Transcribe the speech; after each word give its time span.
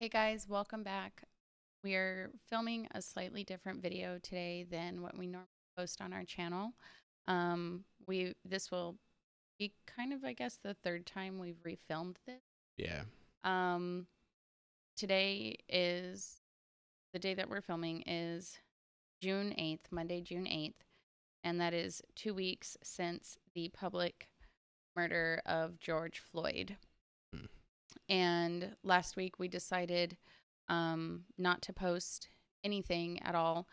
Hey 0.00 0.08
guys, 0.08 0.46
welcome 0.48 0.84
back. 0.84 1.24
We're 1.82 2.30
filming 2.48 2.86
a 2.94 3.02
slightly 3.02 3.42
different 3.42 3.82
video 3.82 4.20
today 4.22 4.64
than 4.70 5.02
what 5.02 5.18
we 5.18 5.26
normally 5.26 5.48
post 5.76 6.00
on 6.00 6.12
our 6.12 6.22
channel. 6.22 6.70
Um, 7.26 7.82
we 8.06 8.34
this 8.44 8.70
will 8.70 8.94
be 9.58 9.72
kind 9.88 10.12
of, 10.12 10.22
I 10.22 10.34
guess, 10.34 10.56
the 10.62 10.76
third 10.84 11.04
time 11.04 11.40
we've 11.40 11.60
refilmed 11.66 12.14
this. 12.26 12.40
Yeah. 12.76 13.02
Um, 13.42 14.06
today 14.96 15.56
is 15.68 16.42
the 17.12 17.18
day 17.18 17.34
that 17.34 17.50
we're 17.50 17.60
filming 17.60 18.02
is 18.06 18.56
June 19.20 19.52
eighth, 19.58 19.88
Monday, 19.90 20.20
June 20.20 20.46
eighth, 20.46 20.84
and 21.42 21.60
that 21.60 21.74
is 21.74 22.02
two 22.14 22.34
weeks 22.34 22.76
since 22.84 23.36
the 23.52 23.68
public 23.70 24.28
murder 24.94 25.42
of 25.44 25.80
George 25.80 26.20
Floyd. 26.20 26.76
And 28.08 28.76
last 28.82 29.16
week 29.16 29.38
we 29.38 29.48
decided 29.48 30.16
um, 30.68 31.24
not 31.36 31.62
to 31.62 31.72
post 31.72 32.28
anything 32.64 33.20
at 33.22 33.34
all 33.34 33.66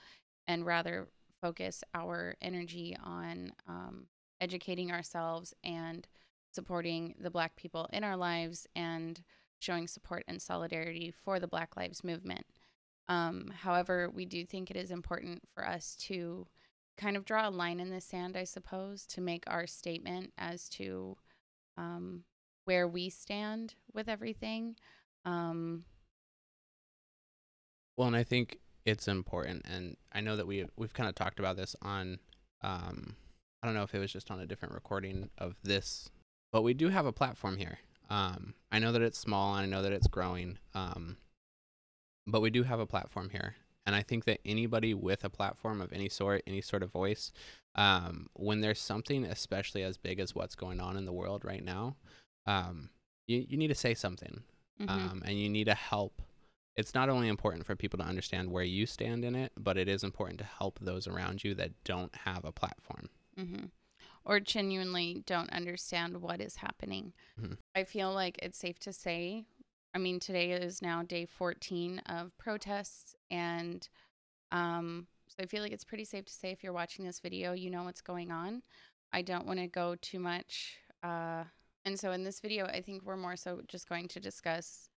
and 0.48 0.66
rather 0.66 1.08
focus 1.42 1.84
our 1.94 2.36
energy 2.42 2.96
on 3.04 3.52
um, 3.68 4.08
educating 4.42 4.92
ourselves 4.92 5.54
and 5.64 6.08
supporting 6.52 7.16
the 7.20 7.30
Black 7.30 7.56
people 7.56 7.90
in 7.92 8.04
our 8.04 8.16
lives 8.16 8.68
and 8.76 9.22
showing 9.60 9.88
support 9.88 10.24
and 10.28 10.42
solidarity 10.42 11.12
for 11.12 11.40
the 11.40 11.48
Black 11.48 11.76
Lives 11.76 12.04
Movement. 12.04 12.46
Um, 13.08 13.52
however, 13.62 14.10
we 14.10 14.26
do 14.26 14.46
think 14.46 14.70
it 14.70 14.78
is 14.78 14.92
important 14.92 15.44
for 15.54 15.68
us 15.68 15.96
to 16.08 16.48
kind 16.98 17.18
of 17.18 17.26
draw 17.26 17.48
a 17.48 17.52
line 17.52 17.80
in 17.80 17.90
the 17.90 18.02
sand, 18.02 18.38
I 18.38 18.46
suppose, 18.46 19.06
to 19.08 19.22
make 19.22 19.44
our 19.48 19.68
statement 19.68 20.32
as 20.38 20.70
to 20.70 21.18
um, 21.78 22.24
where 22.66 22.88
we 22.88 23.10
stand 23.10 23.76
with 23.94 24.08
everything. 24.10 24.76
Um, 25.24 25.86
Well, 27.98 28.08
and 28.08 28.16
I 28.16 28.24
think 28.24 28.60
it's 28.86 29.08
important, 29.08 29.66
and 29.66 29.96
I 30.12 30.22
know 30.22 30.36
that 30.36 30.46
we 30.46 30.66
we've 30.76 30.94
kind 30.94 31.08
of 31.10 31.16
talked 31.16 31.40
about 31.40 31.56
this 31.56 31.76
on, 31.82 32.20
um, 32.62 33.16
I 33.64 33.68
don't 33.68 33.76
know 33.76 33.84
if 33.84 33.96
it 33.96 34.00
was 34.00 34.12
just 34.12 34.30
on 34.30 34.40
a 34.40 34.46
different 34.46 34.74
recording 34.74 35.30
of 35.38 35.56
this, 35.64 36.10
but 36.52 36.62
we 36.64 36.74
do 36.74 36.90
have 36.90 37.06
a 37.06 37.14
platform 37.14 37.58
here. 37.58 37.80
Um, 38.10 38.54
I 38.72 38.80
know 38.80 38.92
that 38.92 39.02
it's 39.02 39.18
small, 39.18 39.56
and 39.56 39.64
I 39.64 39.70
know 39.70 39.82
that 39.82 39.94
it's 39.94 40.08
growing, 40.08 40.60
um, 40.74 41.18
but 42.28 42.42
we 42.42 42.50
do 42.50 42.64
have 42.64 42.80
a 42.80 42.86
platform 42.86 43.30
here, 43.30 43.56
and 43.86 43.96
I 43.96 44.04
think 44.04 44.26
that 44.26 44.40
anybody 44.46 44.94
with 44.94 45.24
a 45.24 45.30
platform 45.30 45.82
of 45.82 45.94
any 45.94 46.10
sort, 46.10 46.44
any 46.46 46.62
sort 46.62 46.84
of 46.84 46.92
voice, 46.92 47.32
um, 47.76 48.28
when 48.34 48.62
there's 48.62 48.80
something 48.80 49.24
especially 49.26 49.84
as 49.84 49.98
big 49.98 50.20
as 50.20 50.36
what's 50.36 50.56
going 50.56 50.80
on 50.80 50.98
in 50.98 51.06
the 51.06 51.14
world 51.14 51.44
right 51.46 51.64
now, 51.64 51.96
um, 52.46 52.90
you 53.28 53.46
you 53.48 53.58
need 53.58 53.68
to 53.70 53.76
say 53.76 53.94
something 53.94 54.44
mhm. 54.80 54.90
um, 54.90 55.24
and 55.26 55.40
you 55.40 55.50
need 55.50 55.66
to 55.66 55.76
help. 55.76 56.22
It's 56.76 56.94
not 56.94 57.08
only 57.10 57.30
important 57.30 57.66
for 57.66 57.76
people 57.76 57.98
to 58.00 58.06
understand 58.06 58.52
where 58.52 58.64
you 58.64 58.86
stand 58.86 59.24
in 59.24 59.34
it, 59.34 59.54
but 59.58 59.78
it 59.78 59.88
is 59.88 60.04
important 60.04 60.40
to 60.40 60.46
help 60.46 60.78
those 60.82 61.08
around 61.08 61.44
you 61.44 61.56
that 61.56 61.72
don't 61.86 62.14
have 62.16 62.44
a 62.44 62.52
platform. 62.52 63.10
hmm 63.38 63.66
Or 64.26 64.40
genuinely 64.40 65.24
don't 65.26 65.50
understand 65.52 66.22
what 66.22 66.42
is 66.42 66.58
happening. 66.58 67.14
Mhm. 67.40 67.58
I 67.76 67.84
feel 67.86 68.14
like 68.14 68.38
it's 68.42 68.58
safe 68.58 68.78
to 68.80 68.92
say, 68.94 69.46
I 69.94 70.00
mean, 70.00 70.20
today 70.20 70.52
is 70.52 70.82
now 70.82 71.04
day 71.04 71.26
14 71.26 72.00
of 72.00 72.38
protests. 72.38 73.16
And 73.32 73.88
um, 74.52 75.08
so 75.28 75.36
I 75.42 75.46
feel 75.46 75.62
like 75.64 75.72
it's 75.72 75.84
pretty 75.84 76.06
safe 76.06 76.26
to 76.26 76.34
say 76.34 76.52
if 76.52 76.64
you're 76.64 76.74
watching 76.74 77.06
this 77.06 77.20
video, 77.20 77.54
you 77.54 77.70
know 77.70 77.84
what's 77.84 78.02
going 78.02 78.32
on. 78.32 78.64
I 79.14 79.22
don't 79.22 79.46
want 79.48 79.60
to 79.60 79.68
go 79.68 79.96
too 79.96 80.20
much. 80.20 80.78
Uh, 81.04 81.46
and 81.86 82.00
so 82.00 82.12
in 82.12 82.24
this 82.24 82.40
video, 82.40 82.66
I 82.66 82.82
think 82.82 83.04
we're 83.04 83.16
more 83.16 83.36
so 83.36 83.62
just 83.68 83.88
going 83.88 84.08
to 84.10 84.20
discuss, 84.20 84.90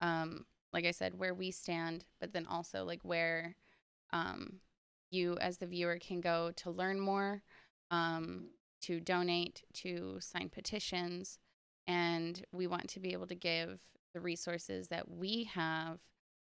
um, 0.00 0.44
like 0.72 0.84
I 0.84 0.90
said, 0.90 1.18
where 1.18 1.32
we 1.32 1.52
stand, 1.52 2.04
but 2.20 2.32
then 2.32 2.46
also 2.46 2.84
like 2.84 3.00
where 3.02 3.54
um, 4.12 4.54
you 5.10 5.36
as 5.40 5.58
the 5.58 5.66
viewer 5.66 5.98
can 6.00 6.20
go 6.20 6.50
to 6.56 6.70
learn 6.70 6.98
more 6.98 7.42
um, 7.90 8.48
to 8.82 9.00
donate, 9.00 9.62
to 9.74 10.18
sign 10.20 10.48
petitions, 10.48 11.38
and 11.86 12.44
we 12.52 12.66
want 12.66 12.88
to 12.88 13.00
be 13.00 13.12
able 13.12 13.28
to 13.28 13.34
give 13.34 13.78
the 14.12 14.20
resources 14.20 14.88
that 14.88 15.08
we 15.08 15.44
have. 15.54 15.98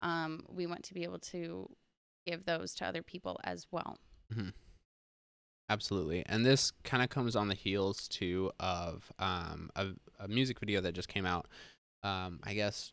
Um, 0.04 0.46
we 0.48 0.66
want 0.68 0.84
to 0.84 0.94
be 0.94 1.04
able 1.04 1.20
to 1.20 1.70
give 2.26 2.46
those 2.46 2.74
to 2.76 2.86
other 2.86 3.02
people 3.02 3.40
as 3.44 3.66
well. 3.72 3.98
Absolutely. 5.72 6.24
And 6.26 6.46
this 6.46 6.74
kind 6.84 7.02
of 7.02 7.10
comes 7.10 7.34
on 7.34 7.48
the 7.48 7.56
heels 7.56 8.10
too 8.10 8.52
of 8.60 9.10
um, 9.20 9.70
a, 9.78 9.88
a 10.20 10.28
music 10.28 10.60
video 10.60 10.82
that 10.82 10.92
just 10.92 11.08
came 11.08 11.26
out, 11.26 11.48
um, 12.04 12.42
I 12.44 12.54
guess 12.54 12.92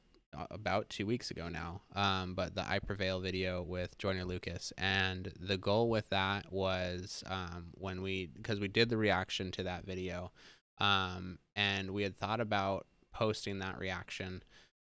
about 0.51 0.89
two 0.89 1.05
weeks 1.05 1.33
ago 1.33 1.49
now. 1.49 1.83
Um, 1.97 2.35
but 2.35 2.55
the 2.55 2.65
I 2.65 2.79
Prevail 2.79 3.19
video 3.19 3.63
with 3.63 3.99
Joyner 3.99 4.25
Lucas. 4.25 4.73
And 4.79 5.33
the 5.41 5.59
goal 5.59 5.91
with 5.91 6.09
that 6.11 6.53
was 6.53 7.25
um, 7.27 7.71
when 7.73 8.01
we, 8.01 8.27
because 8.27 8.61
we 8.61 8.69
did 8.69 8.91
the 8.91 8.97
reaction 8.97 9.51
to 9.53 9.65
that 9.65 9.85
video, 9.85 10.31
um, 10.79 11.41
and 11.57 11.91
we 11.91 12.05
had 12.05 12.17
thought 12.17 12.41
about 12.41 12.87
posting 13.13 13.59
that 13.59 13.81
reaction 13.81 14.45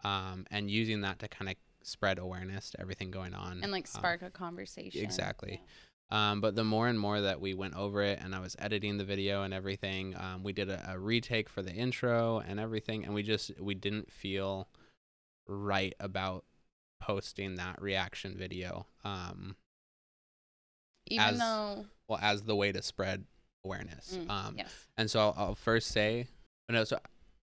um, 0.03 0.45
and 0.51 0.69
using 0.69 1.03
that 1.03 1.21
to 1.21 1.29
kind 1.29 1.51
of 1.51 1.55
spread 1.85 2.19
awareness 2.19 2.71
to 2.71 2.81
everything 2.81 3.13
going 3.13 3.33
on. 3.33 3.61
And 3.63 3.71
like 3.71 3.87
spark 3.87 4.23
a 4.23 4.31
conversation. 4.31 5.05
exactly. 5.05 5.63
Um, 6.11 6.41
but 6.41 6.55
the 6.55 6.65
more 6.65 6.87
and 6.87 6.99
more 6.99 7.21
that 7.21 7.41
we 7.41 7.55
went 7.55 7.75
over 7.75 8.03
it 8.03 8.21
and 8.22 8.34
I 8.34 8.39
was 8.39 8.55
editing 8.61 8.97
the 8.97 9.05
video 9.05 9.43
and 9.43 9.53
everything, 9.53 10.15
um, 10.17 10.44
we 10.44 10.53
did 10.53 10.71
a, 10.71 10.93
a 10.93 10.99
retake 10.99 11.49
for 11.49 11.62
the 11.62 11.72
intro 11.72 12.39
and 12.47 12.61
everything, 12.61 13.05
and 13.05 13.12
we 13.12 13.22
just 13.22 13.50
we 13.61 13.75
didn't 13.75 14.12
feel 14.12 14.69
right 15.49 15.95
about 15.99 16.45
posting 17.00 17.56
that 17.56 17.81
reaction 17.83 18.37
video. 18.37 18.87
Um, 19.05 19.56
Even 21.06 21.27
as- 21.27 21.39
though, 21.39 21.87
well, 22.09 22.19
as 22.22 22.43
the 22.43 22.56
way 22.56 22.72
to 22.72 22.83
spread 22.83 23.25
awareness. 23.65 24.16
Mm, 24.16 24.31
um, 24.31 24.55
yes. 24.59 24.72
and 24.97 25.11
so 25.11 25.19
I'll, 25.19 25.34
I'll 25.37 25.55
first 25.55 25.89
say, 25.89 26.28
no, 26.69 26.84
so 26.84 26.99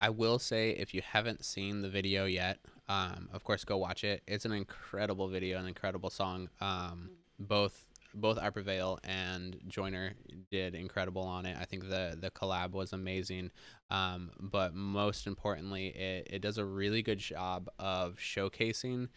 I 0.00 0.10
will 0.10 0.39
say 0.39 0.71
if 0.71 0.93
you 0.93 1.03
haven't 1.03 1.44
seen 1.44 1.83
the 1.83 1.89
video 1.89 2.25
yet, 2.27 2.59
um, 2.89 3.28
of 3.33 3.44
course 3.44 3.65
go 3.65 3.77
watch 3.77 4.03
it. 4.03 4.22
It's 4.27 4.44
an 4.44 4.53
incredible 4.53 5.28
video, 5.28 5.59
an 5.59 5.66
incredible 5.66 6.10
song. 6.10 6.49
Um, 6.60 7.10
both 7.39 7.87
both 8.15 8.38
I 8.38 8.50
Prevail 8.50 8.98
and 9.04 9.56
Joyner 9.69 10.12
did 10.50 10.75
incredible 10.75 11.22
on 11.22 11.47
it. 11.47 11.56
I 11.60 11.65
think 11.65 11.88
the 11.88 12.16
the 12.21 12.31
collab 12.31 12.72
was 12.72 12.93
amazing. 12.93 13.50
Um, 13.91 14.31
but 14.38 14.75
most 14.75 15.26
importantly, 15.26 15.88
it, 15.88 16.28
it 16.31 16.38
does 16.43 16.59
a 16.59 16.65
really 16.65 17.03
good 17.03 17.19
job 17.19 17.69
of 17.78 18.16
showcasing 18.16 19.09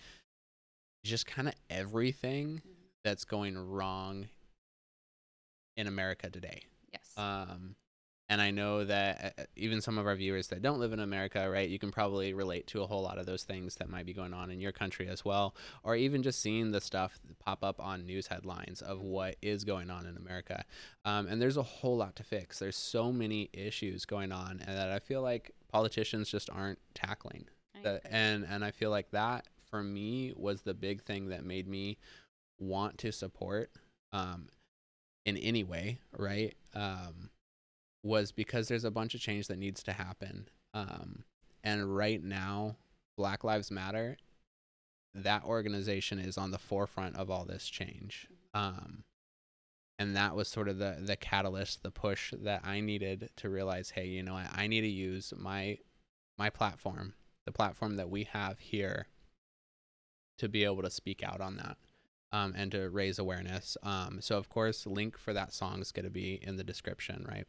just 1.03 1.25
kind 1.25 1.47
of 1.47 1.53
everything 1.69 2.61
Mhm. 2.65 2.71
that's 3.03 3.25
going 3.25 3.57
wrong 3.57 4.29
in 5.75 5.87
America 5.87 6.29
today. 6.29 6.63
Yes. 6.91 7.11
Um, 7.17 7.75
and 8.29 8.41
I 8.41 8.51
know 8.51 8.83
that 8.85 9.33
uh, 9.37 9.43
even 9.55 9.81
some 9.81 9.97
of 9.97 10.07
our 10.07 10.15
viewers 10.15 10.47
that 10.47 10.61
don't 10.61 10.79
live 10.79 10.93
in 10.93 10.99
America, 10.99 11.49
right, 11.49 11.69
you 11.69 11.77
can 11.77 11.91
probably 11.91 12.33
relate 12.33 12.67
to 12.67 12.81
a 12.81 12.87
whole 12.87 13.01
lot 13.01 13.17
of 13.17 13.25
those 13.25 13.43
things 13.43 13.75
that 13.75 13.89
might 13.89 14.05
be 14.05 14.13
going 14.13 14.33
on 14.33 14.49
in 14.49 14.61
your 14.61 14.71
country 14.71 15.07
as 15.07 15.25
well, 15.25 15.55
or 15.83 15.95
even 15.95 16.23
just 16.23 16.41
seeing 16.41 16.71
the 16.71 16.81
stuff 16.81 17.19
pop 17.39 17.63
up 17.63 17.79
on 17.79 18.05
news 18.05 18.27
headlines 18.27 18.81
of 18.81 19.01
what 19.01 19.35
is 19.41 19.63
going 19.63 19.89
on 19.89 20.05
in 20.05 20.17
America. 20.17 20.63
Um, 21.05 21.27
and 21.27 21.41
there's 21.41 21.57
a 21.57 21.63
whole 21.63 21.97
lot 21.97 22.15
to 22.15 22.23
fix. 22.23 22.59
There's 22.59 22.77
so 22.77 23.11
many 23.11 23.49
issues 23.53 24.05
going 24.05 24.31
on, 24.31 24.61
and 24.65 24.77
that 24.77 24.89
I 24.89 24.99
feel 24.99 25.21
like 25.21 25.51
politicians 25.71 26.29
just 26.29 26.49
aren't 26.49 26.79
tackling 26.93 27.45
agree. 27.75 27.99
and 28.11 28.45
and 28.49 28.63
I 28.63 28.71
feel 28.71 28.89
like 28.89 29.11
that 29.11 29.47
for 29.69 29.83
me 29.83 30.33
was 30.35 30.61
the 30.61 30.73
big 30.73 31.03
thing 31.03 31.29
that 31.29 31.43
made 31.45 31.67
me 31.67 31.97
want 32.59 32.97
to 32.99 33.11
support 33.11 33.71
um 34.11 34.47
in 35.25 35.37
any 35.37 35.63
way 35.63 35.99
right 36.17 36.55
um 36.73 37.29
was 38.03 38.31
because 38.31 38.67
there's 38.67 38.83
a 38.83 38.91
bunch 38.91 39.15
of 39.15 39.21
change 39.21 39.47
that 39.47 39.57
needs 39.57 39.83
to 39.83 39.93
happen 39.93 40.47
um 40.73 41.23
and 41.63 41.95
right 41.95 42.23
now 42.23 42.75
Black 43.15 43.43
Lives 43.43 43.71
Matter 43.71 44.17
that 45.15 45.43
organization 45.43 46.19
is 46.19 46.37
on 46.37 46.51
the 46.51 46.57
forefront 46.57 47.15
of 47.15 47.29
all 47.29 47.45
this 47.45 47.67
change 47.67 48.27
um 48.53 49.03
and 49.99 50.15
that 50.15 50.35
was 50.35 50.47
sort 50.47 50.67
of 50.67 50.77
the 50.77 50.97
the 50.99 51.15
catalyst 51.15 51.83
the 51.83 51.91
push 51.91 52.33
that 52.41 52.61
I 52.65 52.79
needed 52.81 53.29
to 53.37 53.49
realize 53.49 53.91
hey 53.91 54.07
you 54.07 54.23
know 54.23 54.35
I, 54.35 54.47
I 54.53 54.67
need 54.67 54.81
to 54.81 54.87
use 54.87 55.33
my 55.37 55.77
my 56.37 56.49
platform 56.49 57.13
the 57.45 57.51
platform 57.51 57.95
that 57.97 58.09
we 58.09 58.23
have 58.25 58.59
here 58.59 59.07
to 60.37 60.49
be 60.49 60.63
able 60.63 60.81
to 60.81 60.89
speak 60.89 61.23
out 61.23 61.41
on 61.41 61.57
that 61.57 61.77
um, 62.31 62.53
and 62.57 62.71
to 62.71 62.89
raise 62.89 63.19
awareness. 63.19 63.77
Um, 63.83 64.19
so, 64.21 64.37
of 64.37 64.49
course, 64.49 64.85
link 64.85 65.17
for 65.17 65.33
that 65.33 65.53
song 65.53 65.81
is 65.81 65.91
going 65.91 66.05
to 66.05 66.11
be 66.11 66.39
in 66.41 66.57
the 66.57 66.63
description, 66.63 67.25
right? 67.29 67.47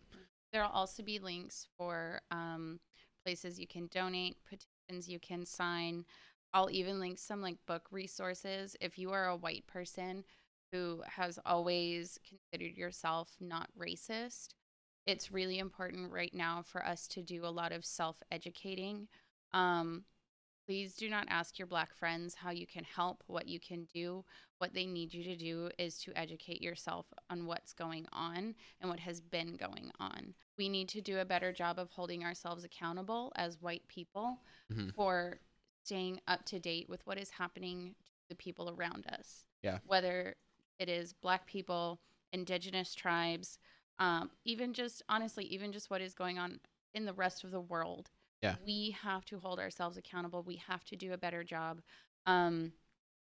There'll 0.54 0.70
also 0.70 1.02
be 1.02 1.18
links 1.18 1.66
for 1.76 2.20
um, 2.30 2.78
places 3.26 3.58
you 3.58 3.66
can 3.66 3.88
donate, 3.88 4.36
petitions 4.48 5.08
you 5.08 5.18
can 5.18 5.44
sign. 5.44 6.04
I'll 6.52 6.70
even 6.70 7.00
link 7.00 7.18
some 7.18 7.42
like 7.42 7.56
book 7.66 7.88
resources. 7.90 8.76
If 8.80 8.96
you 8.96 9.10
are 9.10 9.26
a 9.26 9.36
white 9.36 9.66
person 9.66 10.22
who 10.70 11.02
has 11.08 11.40
always 11.44 12.20
considered 12.28 12.76
yourself 12.76 13.32
not 13.40 13.68
racist, 13.76 14.50
it's 15.08 15.32
really 15.32 15.58
important 15.58 16.12
right 16.12 16.32
now 16.32 16.62
for 16.62 16.86
us 16.86 17.08
to 17.08 17.22
do 17.22 17.44
a 17.44 17.48
lot 17.48 17.72
of 17.72 17.84
self 17.84 18.22
educating. 18.30 19.08
Um, 19.52 20.04
Please 20.66 20.94
do 20.94 21.10
not 21.10 21.26
ask 21.28 21.58
your 21.58 21.66
black 21.66 21.94
friends 21.94 22.34
how 22.34 22.50
you 22.50 22.66
can 22.66 22.84
help, 22.84 23.22
what 23.26 23.46
you 23.46 23.60
can 23.60 23.84
do. 23.92 24.24
What 24.58 24.72
they 24.72 24.86
need 24.86 25.12
you 25.12 25.22
to 25.24 25.36
do 25.36 25.70
is 25.78 25.98
to 26.00 26.18
educate 26.18 26.62
yourself 26.62 27.06
on 27.28 27.44
what's 27.44 27.74
going 27.74 28.06
on 28.12 28.54
and 28.80 28.88
what 28.88 29.00
has 29.00 29.20
been 29.20 29.56
going 29.56 29.90
on. 30.00 30.34
We 30.56 30.70
need 30.70 30.88
to 30.90 31.02
do 31.02 31.18
a 31.18 31.24
better 31.24 31.52
job 31.52 31.78
of 31.78 31.90
holding 31.90 32.24
ourselves 32.24 32.64
accountable 32.64 33.30
as 33.36 33.60
white 33.60 33.86
people 33.88 34.40
Mhm. 34.70 34.94
for 34.94 35.38
staying 35.82 36.22
up 36.26 36.46
to 36.46 36.58
date 36.58 36.88
with 36.88 37.06
what 37.06 37.18
is 37.18 37.28
happening 37.30 37.94
to 38.06 38.28
the 38.30 38.34
people 38.34 38.70
around 38.70 39.06
us. 39.08 39.44
Yeah. 39.62 39.80
Whether 39.84 40.36
it 40.78 40.88
is 40.88 41.12
black 41.12 41.46
people, 41.46 42.00
indigenous 42.32 42.94
tribes, 42.94 43.58
um, 43.98 44.30
even 44.44 44.72
just 44.72 45.02
honestly, 45.10 45.44
even 45.44 45.72
just 45.72 45.90
what 45.90 46.00
is 46.00 46.14
going 46.14 46.38
on 46.38 46.60
in 46.94 47.04
the 47.04 47.12
rest 47.12 47.44
of 47.44 47.50
the 47.50 47.60
world. 47.60 48.10
Yeah. 48.44 48.56
We 48.66 48.96
have 49.02 49.24
to 49.26 49.38
hold 49.38 49.58
ourselves 49.58 49.96
accountable. 49.96 50.42
We 50.42 50.56
have 50.68 50.84
to 50.84 50.96
do 50.96 51.12
a 51.12 51.18
better 51.18 51.42
job. 51.42 51.80
Um, 52.26 52.72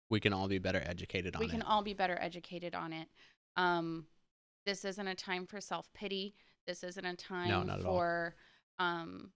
We 0.10 0.20
can 0.20 0.32
all 0.32 0.48
be 0.48 0.60
better 0.60 0.82
educated 0.86 1.36
on 1.36 1.42
it. 1.42 1.46
we 1.46 1.52
can 1.52 1.62
all 1.64 1.82
be 1.84 1.94
better 1.94 2.18
educated 2.22 2.76
on 2.76 2.94
it. 2.94 3.08
Um, 3.56 4.06
this 4.66 4.86
isn't 4.86 5.08
a 5.08 5.16
time 5.16 5.48
for 5.48 5.60
self 5.60 5.92
pity. 5.94 6.36
This 6.68 6.84
isn't 6.84 7.06
a 7.06 7.16
time 7.16 7.70
all. 7.70 7.80
for 7.80 8.36
um, 8.80 9.32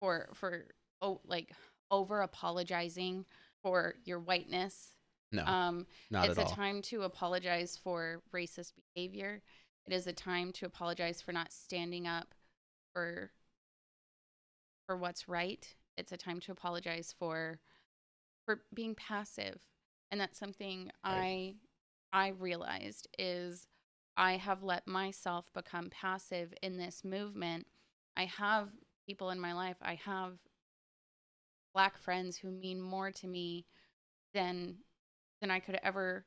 for 0.00 0.28
for 0.34 0.66
oh 1.02 1.20
like 1.26 1.50
over 1.90 2.20
apologizing 2.20 3.24
for 3.62 3.94
your 4.04 4.20
whiteness. 4.20 4.94
no, 5.32 5.44
Um, 5.44 5.86
not 6.10 6.28
it's 6.28 6.38
at 6.38 6.44
a 6.44 6.48
all. 6.48 6.54
time 6.54 6.82
to 6.82 7.02
apologize 7.02 7.76
for 7.82 8.22
racist 8.32 8.72
behavior. 8.94 9.42
It 9.86 9.92
is 9.92 10.06
a 10.06 10.12
time 10.12 10.52
to 10.52 10.66
apologize 10.66 11.20
for 11.22 11.32
not 11.32 11.52
standing 11.52 12.06
up 12.06 12.34
for 12.92 13.32
for 14.88 14.96
what's 14.96 15.28
right. 15.28 15.74
It's 15.98 16.12
a 16.12 16.16
time 16.16 16.40
to 16.40 16.52
apologize 16.52 17.14
for 17.16 17.60
for 18.46 18.62
being 18.74 18.94
passive. 18.94 19.60
And 20.10 20.18
that's 20.20 20.38
something 20.38 20.90
I 21.04 21.56
I 22.12 22.28
realized 22.28 23.06
is 23.18 23.68
I 24.16 24.32
have 24.38 24.62
let 24.62 24.88
myself 24.88 25.52
become 25.52 25.90
passive 25.90 26.54
in 26.62 26.78
this 26.78 27.04
movement. 27.04 27.66
I 28.16 28.24
have 28.24 28.70
people 29.06 29.30
in 29.30 29.38
my 29.38 29.52
life. 29.52 29.76
I 29.82 29.94
have 30.06 30.38
black 31.74 31.98
friends 31.98 32.38
who 32.38 32.50
mean 32.50 32.80
more 32.80 33.10
to 33.12 33.28
me 33.28 33.66
than 34.32 34.76
than 35.42 35.50
I 35.50 35.60
could 35.60 35.78
ever 35.82 36.24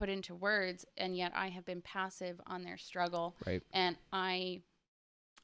put 0.00 0.08
into 0.08 0.34
words 0.34 0.86
and 0.96 1.16
yet 1.16 1.32
I 1.34 1.48
have 1.48 1.64
been 1.66 1.82
passive 1.82 2.40
on 2.46 2.64
their 2.64 2.78
struggle 2.78 3.36
Right. 3.46 3.62
and 3.72 3.96
I 4.12 4.62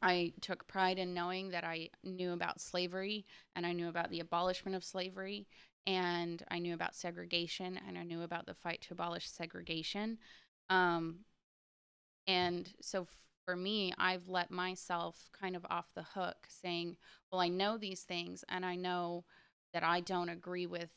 I 0.05 0.35
took 0.43 0.67
pride 0.67 0.99
in 0.99 1.15
knowing 1.15 1.49
that 1.51 1.65
I 1.65 1.89
knew 2.05 2.33
about 2.35 2.61
slavery 2.61 3.25
and 3.57 3.65
I 3.65 3.73
knew 3.73 3.89
about 3.89 4.11
the 4.11 4.21
abolishment 4.21 4.77
of 4.77 4.85
slavery 4.85 5.47
and 5.87 6.43
I 6.51 6.59
knew 6.59 6.75
about 6.75 6.95
segregation 6.95 7.81
and 7.89 7.97
I 7.97 8.03
knew 8.03 8.21
about 8.23 8.45
the 8.45 8.53
fight 8.55 8.83
to 8.83 8.93
abolish 8.93 9.31
segregation. 9.31 10.19
Um 10.69 11.21
and 12.27 12.71
so 12.83 13.07
for 13.47 13.57
me 13.57 13.95
I've 13.97 14.29
let 14.29 14.51
myself 14.51 15.31
kind 15.39 15.57
of 15.57 15.65
off 15.71 15.87
the 15.95 16.03
hook 16.15 16.49
saying 16.49 16.99
well 17.33 17.41
I 17.41 17.49
know 17.49 17.79
these 17.79 18.03
things 18.03 18.45
and 18.51 18.65
I 18.65 18.77
know 18.77 19.25
that 19.73 19.85
I 19.85 20.01
don't 20.01 20.29
agree 20.29 20.67
with 20.67 20.91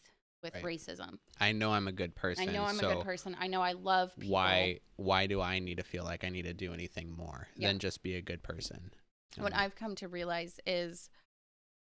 with 0.43 0.53
Right. 0.53 0.63
racism 0.63 1.19
I 1.39 1.51
know 1.51 1.71
I'm 1.71 1.87
a 1.87 1.91
good 1.91 2.15
person. 2.15 2.49
I 2.49 2.53
know 2.53 2.63
I'm 2.63 2.75
so 2.77 2.89
a 2.89 2.95
good 2.95 3.03
person. 3.03 3.35
I 3.39 3.47
know 3.47 3.61
I 3.61 3.73
love 3.73 4.15
people. 4.15 4.33
Why 4.33 4.79
why 4.95 5.27
do 5.27 5.41
I 5.41 5.59
need 5.59 5.77
to 5.77 5.83
feel 5.83 6.03
like 6.03 6.23
I 6.23 6.29
need 6.29 6.43
to 6.45 6.53
do 6.53 6.73
anything 6.73 7.11
more 7.11 7.47
Yeah. 7.55 7.67
than 7.69 7.79
just 7.79 8.01
be 8.01 8.15
a 8.15 8.21
good 8.21 8.41
person? 8.43 8.91
What 9.37 9.53
Um, 9.53 9.59
I've 9.59 9.75
come 9.75 9.95
to 9.95 10.07
realize 10.07 10.59
is 10.65 11.09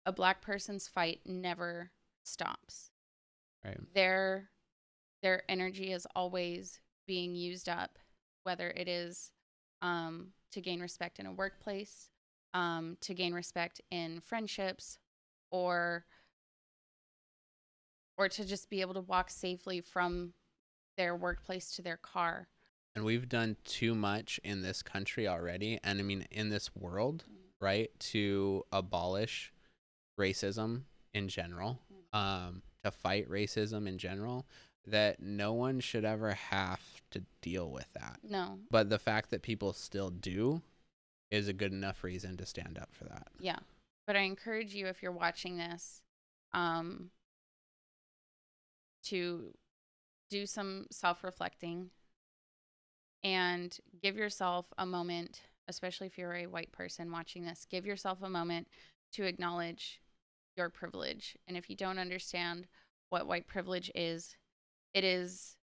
a 0.06 0.12
black 0.12 0.41
person's 0.41 0.88
fight 0.88 1.20
never 1.26 1.91
stops. 2.25 2.91
right. 3.64 3.79
Their 3.94 4.50
their 5.23 5.43
energy 5.50 5.93
is 5.93 6.06
always 6.14 6.81
being 7.06 7.35
used 7.35 7.69
up, 7.69 7.99
whether 8.43 8.70
it 8.70 8.88
is 8.88 9.31
um, 9.82 10.32
to 10.52 10.61
gain 10.61 10.81
respect 10.81 11.19
in 11.19 11.26
a 11.26 11.32
workplace, 11.32 12.08
um, 12.55 12.96
to 13.02 13.14
gain 13.14 13.35
respect 13.35 13.81
in 13.91 14.20
friendships, 14.20 14.99
or 15.50 16.06
or 18.16 18.28
to 18.28 18.44
just 18.44 18.70
be 18.70 18.81
able 18.81 18.94
to 18.94 19.00
walk 19.00 19.31
safely 19.31 19.81
from 19.81 20.32
their 20.96 21.16
workplace 21.16 21.70
to 21.72 21.82
their 21.82 21.96
car. 21.96 22.49
And 22.96 23.05
we've 23.05 23.28
done 23.28 23.56
too 23.64 23.94
much 23.94 24.38
in 24.44 24.62
this 24.62 24.82
country 24.82 25.26
already, 25.26 25.81
and 25.82 25.99
I 25.99 26.02
mean 26.02 26.26
in 26.31 26.49
this 26.49 26.75
world, 26.76 27.25
right, 27.61 27.90
to 27.99 28.64
abolish 28.70 29.52
racism 30.19 30.82
in 31.12 31.28
general, 31.28 31.81
um, 32.12 32.62
to 32.84 32.93
fight 32.93 33.28
racism 33.28 33.88
in 33.88 33.99
general, 33.99 34.46
that 34.87 35.20
no 35.20 35.52
one 35.52 35.81
should 35.81 36.05
ever 36.05 36.32
have 36.32 36.81
to 37.10 37.25
deal 37.40 37.70
with 37.70 37.87
that. 37.94 38.19
No, 38.22 38.58
But 38.70 38.90
the 38.90 38.99
fact 38.99 39.31
that 39.31 39.43
people 39.43 39.72
still 39.72 40.10
do 40.10 40.62
is 41.31 41.49
a 41.49 41.52
good 41.52 41.72
enough 41.72 42.05
reason 42.05 42.37
to 42.37 42.46
stand 42.46 42.78
up 42.78 42.90
for 42.93 43.05
that. 43.05 43.28
Yeah. 43.40 43.58
But 44.06 44.17
I 44.17 44.20
encourage 44.20 44.75
you 44.75 44.87
if 44.87 45.02
you're 45.02 45.10
watching 45.10 45.56
this 45.56 46.02
um 46.52 47.10
to 49.05 49.55
do 50.31 50.47
some 50.47 50.87
self-reflecting 50.91 51.91
and 53.23 53.79
give 54.03 54.17
yourself 54.17 54.67
a 54.77 54.85
moment, 54.85 55.43
especially 55.69 56.06
if 56.06 56.19
you're 56.19 56.35
a 56.35 56.47
white 56.47 56.73
person 56.73 57.11
watching 57.11 57.45
this, 57.45 57.67
give 57.71 57.87
yourself 57.87 58.19
a 58.23 58.29
moment 58.29 58.69
to 59.12 59.25
acknowledge 59.25 60.01
your 60.56 60.69
privilege. 60.69 61.37
And 61.49 61.56
if 61.56 61.71
you 61.71 61.77
don't 61.77 61.99
understand 61.99 62.67
what 63.11 63.27
white 63.27 63.47
privilege 63.47 63.91
is, 63.95 64.37
it 64.93 65.05
is 65.05 65.56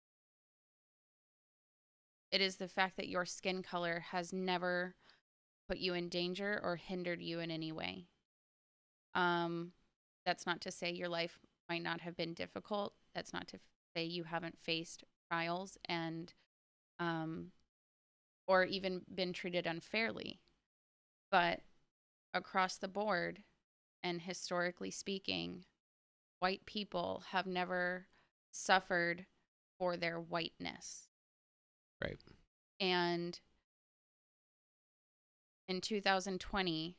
it 2.32 2.40
is 2.40 2.56
the 2.56 2.68
fact 2.68 2.96
that 2.96 3.10
your 3.10 3.26
skin 3.26 3.62
color 3.62 4.06
has 4.12 4.32
never 4.32 4.96
put 5.68 5.80
you 5.80 5.94
in 5.94 6.08
danger 6.08 6.60
or 6.64 6.78
hindered 6.78 7.22
you 7.22 7.40
in 7.40 7.52
any 7.52 7.74
way. 7.74 8.08
Um, 9.14 9.74
that's 10.26 10.46
not 10.46 10.62
to 10.62 10.72
say 10.72 10.92
your 10.92 11.10
life 11.10 11.40
might 11.70 11.84
not 11.84 12.02
have 12.02 12.16
been 12.16 12.34
difficult. 12.34 12.94
That's 13.14 13.34
not 13.34 13.48
to 13.50 13.60
say 13.96 14.04
you 14.04 14.24
haven't 14.24 14.60
faced 14.60 15.04
trials 15.30 15.78
and, 15.86 16.34
um, 17.00 17.52
or 18.48 18.64
even 18.64 19.02
been 19.14 19.34
treated 19.34 19.66
unfairly. 19.66 20.42
But 21.30 21.62
across 22.34 22.78
the 22.78 22.88
board, 22.88 23.44
and 24.04 24.22
historically 24.22 24.92
speaking, 24.92 25.66
white 26.40 26.66
people 26.66 27.24
have 27.32 27.46
never 27.46 28.08
suffered 28.52 29.26
for 29.78 29.96
their 29.96 30.20
whiteness. 30.20 31.08
Right. 32.04 32.20
And 32.80 33.40
in 35.68 35.82
2020, 35.82 36.98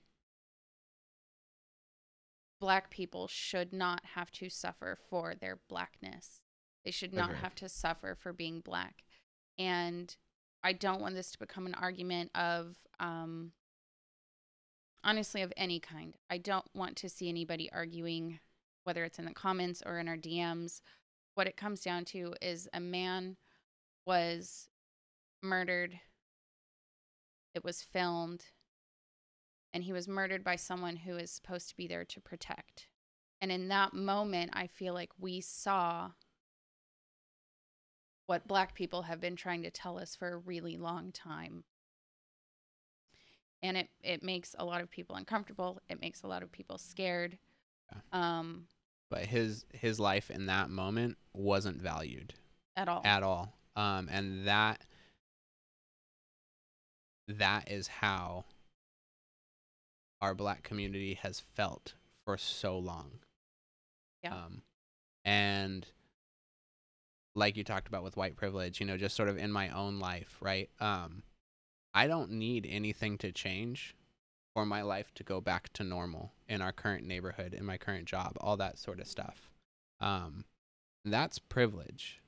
black 2.62 2.90
people 2.90 3.26
should 3.26 3.72
not 3.72 4.00
have 4.14 4.30
to 4.30 4.48
suffer 4.48 4.96
for 5.10 5.34
their 5.34 5.58
blackness. 5.68 6.40
They 6.84 6.92
should 6.92 7.12
not 7.12 7.34
have 7.34 7.56
to 7.56 7.68
suffer 7.68 8.14
for 8.14 8.32
being 8.32 8.60
black. 8.60 9.02
And 9.58 10.14
I 10.62 10.72
don't 10.72 11.00
want 11.00 11.16
this 11.16 11.32
to 11.32 11.40
become 11.40 11.66
an 11.66 11.74
argument 11.74 12.30
of, 12.36 12.76
um, 13.00 13.50
honestly, 15.02 15.42
of 15.42 15.52
any 15.56 15.80
kind. 15.80 16.16
I 16.30 16.38
don't 16.38 16.64
want 16.72 16.94
to 16.98 17.08
see 17.08 17.28
anybody 17.28 17.68
arguing, 17.72 18.38
whether 18.84 19.02
it's 19.02 19.18
in 19.18 19.24
the 19.24 19.32
comments 19.32 19.82
or 19.84 19.98
in 19.98 20.06
our 20.06 20.16
DMs. 20.16 20.82
What 21.34 21.48
it 21.48 21.56
comes 21.56 21.80
down 21.80 22.04
to 22.06 22.36
is 22.40 22.68
a 22.72 22.78
man 22.78 23.38
was 24.06 24.68
murdered. 25.42 25.98
It 27.56 27.64
was 27.64 27.82
filmed. 27.82 28.44
And 29.74 29.84
he 29.84 29.92
was 29.92 30.06
murdered 30.06 30.44
by 30.44 30.56
someone 30.56 30.96
who 30.96 31.16
is 31.16 31.30
supposed 31.30 31.68
to 31.70 31.76
be 31.76 31.86
there 31.86 32.04
to 32.04 32.20
protect. 32.20 32.88
And 33.40 33.50
in 33.50 33.68
that 33.68 33.94
moment, 33.94 34.50
I 34.52 34.66
feel 34.66 34.94
like 34.94 35.10
we 35.18 35.40
saw 35.40 36.10
what 38.26 38.46
black 38.46 38.74
people 38.74 39.02
have 39.02 39.20
been 39.20 39.34
trying 39.36 39.62
to 39.62 39.70
tell 39.70 39.98
us 39.98 40.14
for 40.14 40.28
a 40.28 40.36
really 40.36 40.76
long 40.76 41.10
time. 41.10 41.64
And 43.62 43.76
it, 43.76 43.88
it 44.02 44.22
makes 44.22 44.54
a 44.58 44.64
lot 44.64 44.80
of 44.80 44.90
people 44.90 45.16
uncomfortable. 45.16 45.80
It 45.88 46.00
makes 46.00 46.22
a 46.22 46.26
lot 46.26 46.42
of 46.42 46.52
people 46.52 46.78
scared. 46.78 47.38
Um, 48.12 48.66
But 49.10 49.26
his 49.26 49.64
his 49.72 50.00
life 50.00 50.30
in 50.30 50.46
that 50.46 50.70
moment 50.70 51.18
wasn't 51.34 51.80
valued. 51.80 52.34
at 52.76 52.88
all. 52.88 53.02
at 53.04 53.22
all. 53.22 53.54
Um, 53.76 54.08
and 54.10 54.46
that 54.46 54.84
that 57.28 57.70
is 57.70 57.86
how 57.86 58.44
our 60.22 60.34
black 60.34 60.62
community 60.62 61.18
has 61.22 61.40
felt 61.54 61.94
for 62.24 62.38
so 62.38 62.78
long. 62.78 63.10
Yeah. 64.22 64.34
Um, 64.34 64.62
and 65.24 65.86
like 67.34 67.56
you 67.56 67.64
talked 67.64 67.88
about 67.88 68.04
with 68.04 68.16
white 68.16 68.36
privilege, 68.36 68.80
you 68.80 68.86
know, 68.86 68.96
just 68.96 69.16
sort 69.16 69.28
of 69.28 69.36
in 69.36 69.50
my 69.50 69.68
own 69.70 69.98
life, 69.98 70.36
right? 70.40 70.70
Um, 70.80 71.24
I 71.92 72.06
don't 72.06 72.30
need 72.30 72.66
anything 72.70 73.18
to 73.18 73.32
change 73.32 73.94
for 74.54 74.64
my 74.64 74.82
life 74.82 75.12
to 75.14 75.24
go 75.24 75.40
back 75.40 75.72
to 75.74 75.84
normal 75.84 76.32
in 76.48 76.62
our 76.62 76.72
current 76.72 77.06
neighborhood, 77.06 77.52
in 77.52 77.64
my 77.64 77.76
current 77.76 78.04
job, 78.04 78.36
all 78.40 78.56
that 78.58 78.78
sort 78.78 79.00
of 79.00 79.08
stuff. 79.08 79.50
Um, 80.00 80.44
that's 81.04 81.38
privilege. 81.38 82.21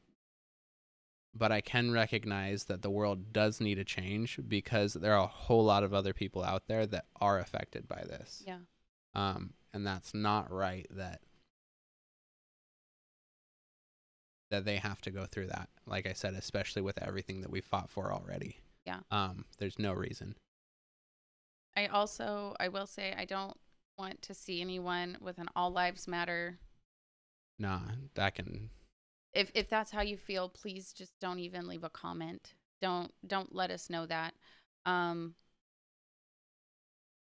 But 1.36 1.50
I 1.50 1.60
can 1.60 1.90
recognize 1.90 2.64
that 2.64 2.82
the 2.82 2.90
world 2.90 3.32
does 3.32 3.60
need 3.60 3.78
a 3.78 3.84
change 3.84 4.38
because 4.46 4.94
there 4.94 5.14
are 5.14 5.24
a 5.24 5.26
whole 5.26 5.64
lot 5.64 5.82
of 5.82 5.92
other 5.92 6.12
people 6.12 6.44
out 6.44 6.68
there 6.68 6.86
that 6.86 7.06
are 7.20 7.40
affected 7.40 7.88
by 7.88 8.04
this. 8.06 8.42
Yeah. 8.46 8.58
Um, 9.14 9.54
and 9.72 9.86
that's 9.86 10.14
not 10.14 10.52
right 10.52 10.86
that 10.90 11.20
that 14.50 14.64
they 14.64 14.76
have 14.76 15.00
to 15.00 15.10
go 15.10 15.26
through 15.26 15.48
that. 15.48 15.68
Like 15.86 16.06
I 16.06 16.12
said, 16.12 16.34
especially 16.34 16.82
with 16.82 17.02
everything 17.02 17.40
that 17.40 17.50
we 17.50 17.60
fought 17.60 17.90
for 17.90 18.12
already. 18.12 18.58
Yeah. 18.86 19.00
Um, 19.10 19.46
there's 19.58 19.78
no 19.78 19.92
reason. 19.92 20.36
I 21.76 21.86
also 21.86 22.54
I 22.60 22.68
will 22.68 22.86
say 22.86 23.14
I 23.16 23.24
don't 23.24 23.56
want 23.98 24.22
to 24.22 24.34
see 24.34 24.60
anyone 24.60 25.16
with 25.20 25.38
an 25.38 25.48
all 25.56 25.70
lives 25.70 26.06
matter. 26.06 26.58
Nah, 27.58 27.80
that 28.14 28.34
can 28.34 28.70
If 29.34 29.50
if 29.54 29.68
that's 29.68 29.90
how 29.90 30.02
you 30.02 30.16
feel, 30.16 30.48
please 30.48 30.92
just 30.92 31.12
don't 31.20 31.38
even 31.40 31.66
leave 31.66 31.84
a 31.84 31.90
comment. 31.90 32.54
Don't 32.80 33.12
don't 33.26 33.54
let 33.54 33.70
us 33.70 33.90
know 33.90 34.06
that. 34.06 34.34
Um 34.86 35.34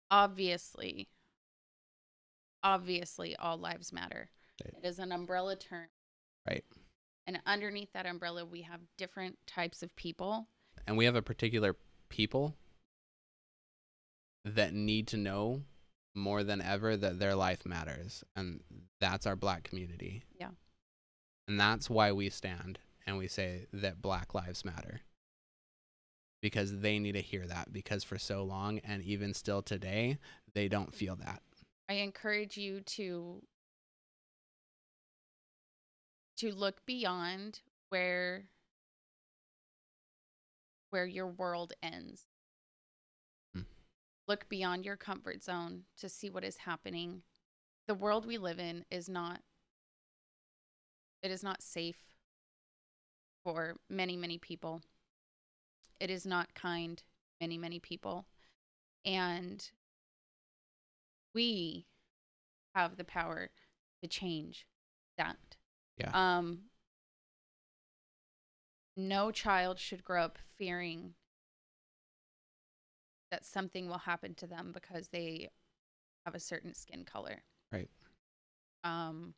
obviously 0.09 1.07
obviously 2.63 3.35
all 3.35 3.57
lives 3.57 3.91
matter. 3.93 4.29
Right. 4.63 4.73
It 4.83 4.87
is 4.87 4.99
an 4.99 5.11
umbrella 5.11 5.55
term. 5.55 5.87
Right. 6.47 6.63
And 7.27 7.39
underneath 7.45 7.93
that 7.93 8.05
umbrella 8.05 8.45
we 8.45 8.61
have 8.63 8.81
different 8.97 9.37
types 9.47 9.81
of 9.83 9.95
people. 9.95 10.47
and 10.87 10.97
we 10.97 11.05
have 11.05 11.15
a 11.15 11.21
particular 11.21 11.75
people 12.09 12.55
that 14.43 14.73
need 14.73 15.07
to 15.07 15.17
know 15.17 15.61
more 16.13 16.43
than 16.43 16.61
ever 16.61 16.97
that 16.97 17.19
their 17.19 17.35
life 17.35 17.65
matters 17.65 18.23
and 18.35 18.61
that's 18.99 19.25
our 19.25 19.35
black 19.35 19.63
community 19.63 20.23
Yeah. 20.37 20.49
And 21.51 21.60
that's 21.60 21.89
why 21.89 22.13
we 22.13 22.29
stand 22.29 22.79
and 23.05 23.17
we 23.17 23.27
say 23.27 23.67
that 23.74 24.01
black 24.01 24.34
lives 24.34 24.63
matter 24.63 25.01
because 26.41 26.79
they 26.79 26.98
need 26.98 27.12
to 27.12 27.22
hear 27.22 27.46
that 27.46 27.74
because 27.74 28.05
for 28.05 28.17
so 28.17 28.41
long 28.41 28.79
and 28.79 29.03
even 29.03 29.34
still 29.34 29.62
today 29.62 30.17
they 30.53 30.70
don't 30.70 30.96
feel 30.96 31.17
that 31.17 31.41
I 31.89 31.96
encourage 31.96 32.55
you 32.55 32.79
to 32.79 33.43
to 36.38 36.53
look 36.53 36.86
beyond 36.86 37.60
where 37.89 38.46
where 40.89 41.05
your 41.05 41.27
world 41.27 41.74
ends. 41.84 42.27
Hmm. 43.53 43.63
Look 44.25 44.48
beyond 44.48 44.86
your 44.86 44.96
comfort 44.96 45.43
zone 45.43 45.84
to 45.98 46.08
see 46.08 46.29
what 46.29 46.46
is 46.46 46.55
happening. 46.55 47.24
The 47.89 47.93
world 47.93 48.25
we 48.25 48.38
live 48.38 48.58
in 48.60 48.86
is 48.89 49.10
not 49.10 49.41
it 51.21 51.31
is 51.31 51.43
not 51.43 51.61
safe 51.61 52.15
for 53.43 53.77
many 53.89 54.15
many 54.15 54.37
people. 54.37 54.81
It 55.99 56.09
is 56.09 56.25
not 56.25 56.53
kind 56.53 57.01
many 57.39 57.57
many 57.57 57.79
people. 57.79 58.25
And 59.05 59.69
we 61.33 61.87
have 62.75 62.97
the 62.97 63.03
power 63.03 63.49
to 64.01 64.07
change 64.07 64.67
that. 65.17 65.57
Yeah. 65.97 66.11
Um 66.13 66.63
no 68.97 69.31
child 69.31 69.79
should 69.79 70.03
grow 70.03 70.23
up 70.23 70.37
fearing 70.57 71.13
that 73.31 73.45
something 73.45 73.87
will 73.87 73.99
happen 73.99 74.35
to 74.35 74.45
them 74.45 74.71
because 74.73 75.07
they 75.07 75.49
have 76.25 76.35
a 76.35 76.39
certain 76.39 76.73
skin 76.73 77.05
color. 77.05 77.43
Right. 77.71 77.89
Um 78.83 79.33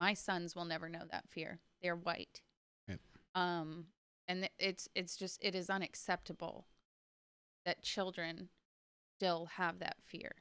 my 0.00 0.14
sons 0.14 0.54
will 0.54 0.64
never 0.64 0.88
know 0.88 1.02
that 1.10 1.28
fear. 1.28 1.58
They're 1.82 1.96
white. 1.96 2.42
Right. 2.88 3.00
Um 3.34 3.86
and 4.26 4.48
it's 4.58 4.88
it's 4.94 5.16
just 5.16 5.38
it 5.42 5.54
is 5.54 5.70
unacceptable 5.70 6.66
that 7.64 7.82
children 7.82 8.48
still 9.16 9.46
have 9.56 9.78
that 9.80 9.96
fear. 10.04 10.32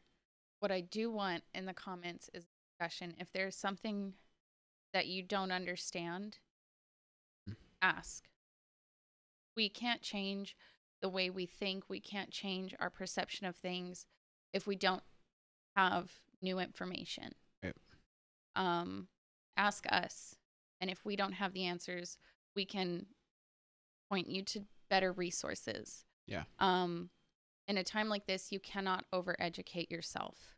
What 0.60 0.72
I 0.72 0.82
do 0.82 1.12
want 1.12 1.44
in 1.54 1.66
the 1.66 1.74
comments 1.74 2.30
is 2.34 2.46
discussion. 2.80 3.16
If 3.20 3.32
there's 3.32 3.56
something 3.56 4.14
that 4.94 5.08
you 5.08 5.22
don't 5.24 5.52
understand, 5.52 6.40
Mm. 7.50 7.56
ask. 7.82 8.28
We 9.56 9.70
can't 9.70 10.02
change 10.02 10.56
the 11.02 11.10
way 11.10 11.30
we 11.30 11.46
think. 11.46 11.86
We 11.90 12.00
can't 12.00 12.30
change 12.32 12.76
our 12.80 12.90
perception 12.90 13.46
of 13.48 13.56
things 13.56 14.06
if 14.54 14.68
we 14.68 14.76
don't 14.76 15.04
have 15.76 16.12
new 16.42 16.60
information. 16.60 17.34
Right. 17.64 17.76
Um, 18.56 19.08
ask 19.58 19.86
us. 19.92 20.36
And 20.80 20.90
if 20.90 21.04
we 21.04 21.16
don't 21.16 21.34
have 21.34 21.54
the 21.54 21.66
answers, 21.66 22.18
we 22.56 22.66
can 22.66 23.08
point 24.10 24.30
you 24.30 24.44
to 24.44 24.62
better 24.90 25.12
resources. 25.12 26.06
Yeah. 26.28 26.44
Um, 26.60 27.10
in 27.68 27.78
a 27.78 27.84
time 27.84 28.08
like 28.10 28.28
this, 28.28 28.52
you 28.52 28.60
cannot 28.60 29.06
overeducate 29.14 29.92
yourself. 29.92 30.56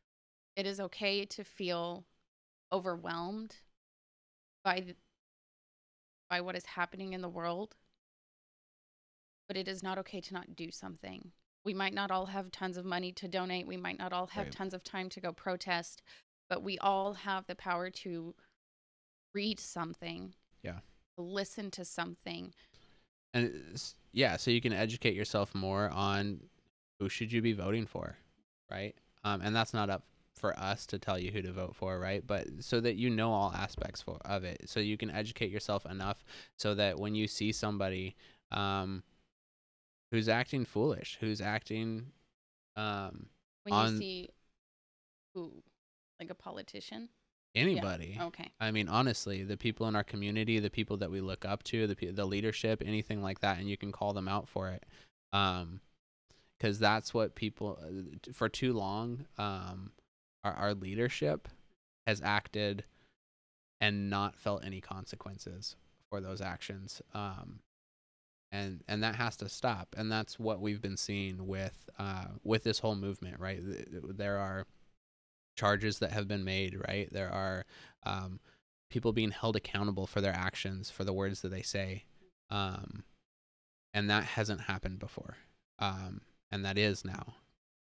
It 0.55 0.67
is 0.67 0.79
okay 0.79 1.25
to 1.25 1.43
feel 1.43 2.05
overwhelmed 2.71 3.55
by 4.63 4.81
the, 4.81 4.95
by 6.29 6.41
what 6.41 6.55
is 6.55 6.65
happening 6.65 7.13
in 7.13 7.21
the 7.21 7.29
world, 7.29 7.75
but 9.47 9.57
it 9.57 9.67
is 9.67 9.81
not 9.81 9.97
okay 9.97 10.21
to 10.21 10.33
not 10.33 10.55
do 10.55 10.69
something. 10.69 11.31
We 11.65 11.73
might 11.73 11.93
not 11.93 12.11
all 12.11 12.27
have 12.27 12.51
tons 12.51 12.77
of 12.77 12.85
money 12.85 13.11
to 13.13 13.27
donate. 13.27 13.65
We 13.67 13.77
might 13.77 13.97
not 13.97 14.13
all 14.13 14.27
have 14.27 14.47
Right. 14.47 14.53
tons 14.53 14.73
of 14.73 14.83
time 14.83 15.09
to 15.09 15.19
go 15.19 15.31
protest, 15.33 16.01
but 16.49 16.61
we 16.61 16.77
all 16.77 17.13
have 17.13 17.47
the 17.47 17.55
power 17.55 17.89
to 17.89 18.35
read 19.33 19.59
something. 19.59 20.33
Yeah. 20.63 20.79
Listen 21.17 21.69
to 21.71 21.83
something. 21.85 22.53
and 23.33 23.51
yeah 24.11 24.37
so 24.37 24.49
you 24.49 24.59
can 24.61 24.73
educate 24.73 25.13
yourself 25.13 25.53
more 25.53 25.89
on 25.91 26.39
who 26.99 27.07
should 27.07 27.31
you 27.31 27.41
be 27.43 27.53
voting 27.53 27.85
for 27.85 28.17
right 28.71 28.95
um, 29.23 29.41
and 29.41 29.55
that's 29.55 29.71
not 29.73 29.87
up 29.89 30.01
for 30.35 30.57
us 30.57 30.87
to 30.87 30.97
tell 30.97 31.19
you 31.19 31.29
who 31.29 31.41
to 31.41 31.51
vote 31.51 31.75
for 31.75 31.99
right 31.99 32.25
but 32.25 32.47
so 32.59 32.79
that 32.79 32.95
you 32.95 33.07
know 33.09 33.31
all 33.31 33.53
aspects 33.53 34.01
for, 34.01 34.17
of 34.25 34.43
it 34.43 34.61
so 34.65 34.79
you 34.79 34.97
can 34.97 35.11
educate 35.11 35.51
yourself 35.51 35.85
enough 35.85 36.23
so 36.57 36.73
that 36.73 36.97
when 36.97 37.13
you 37.13 37.27
see 37.27 37.51
somebody 37.51 38.15
um, 38.51 39.03
who's 40.11 40.27
acting 40.27 40.65
foolish 40.65 41.17
who's 41.19 41.39
acting 41.41 42.07
um, 42.77 43.27
When 43.63 43.73
On- 43.75 43.93
you 43.93 43.99
see 43.99 44.29
who, 45.35 45.51
like 46.19 46.31
a 46.31 46.35
politician. 46.35 47.09
Anybody. 47.55 48.17
Okay. 48.19 48.51
I 48.59 48.71
mean, 48.71 48.87
honestly, 48.87 49.43
the 49.43 49.57
people 49.57 49.87
in 49.87 49.95
our 49.95 50.03
community, 50.03 50.59
the 50.59 50.69
people 50.69 50.97
that 50.97 51.11
we 51.11 51.21
look 51.21 51.45
up 51.45 51.63
to, 51.65 51.87
the 51.87 52.11
the 52.11 52.25
leadership, 52.25 52.81
anything 52.85 53.21
like 53.21 53.39
that, 53.41 53.59
and 53.59 53.69
you 53.69 53.77
can 53.77 53.91
call 53.91 54.13
them 54.13 54.27
out 54.27 54.47
for 54.47 54.69
it, 54.69 54.85
um, 55.33 55.81
because 56.57 56.79
that's 56.79 57.13
what 57.13 57.35
people 57.35 57.79
uh, 57.81 58.31
for 58.33 58.49
too 58.49 58.73
long, 58.73 59.25
um, 59.37 59.91
our 60.43 60.53
our 60.53 60.73
leadership 60.73 61.47
has 62.07 62.21
acted 62.23 62.83
and 63.81 64.09
not 64.09 64.37
felt 64.37 64.63
any 64.65 64.81
consequences 64.81 65.75
for 66.09 66.19
those 66.19 66.41
actions, 66.41 67.01
um, 67.13 67.59
and 68.51 68.83
and 68.87 69.03
that 69.03 69.15
has 69.15 69.37
to 69.37 69.47
stop, 69.47 69.95
and 69.97 70.11
that's 70.11 70.39
what 70.39 70.59
we've 70.59 70.81
been 70.81 70.97
seeing 70.97 71.47
with 71.47 71.89
uh 71.99 72.25
with 72.43 72.63
this 72.63 72.79
whole 72.79 72.95
movement, 72.95 73.39
right? 73.39 73.59
Th- 73.63 73.89
th- 73.89 74.03
There 74.17 74.37
are 74.37 74.65
charges 75.59 75.99
that 75.99 76.11
have 76.13 76.27
been 76.27 76.45
made, 76.45 76.79
right? 76.87 77.11
There 77.11 77.29
are 77.29 77.65
um, 78.05 78.39
people 78.89 79.11
being 79.11 79.31
held 79.31 79.57
accountable 79.57 80.07
for 80.07 80.21
their 80.21 80.33
actions, 80.33 80.89
for 80.89 81.03
the 81.03 81.11
words 81.11 81.41
that 81.41 81.49
they 81.49 81.61
say. 81.61 82.05
Um, 82.49 83.03
and 83.93 84.09
that 84.09 84.23
hasn't 84.23 84.61
happened 84.61 84.99
before. 84.99 85.35
Um, 85.77 86.21
and 86.49 86.63
that 86.63 86.77
is 86.77 87.03
now. 87.03 87.35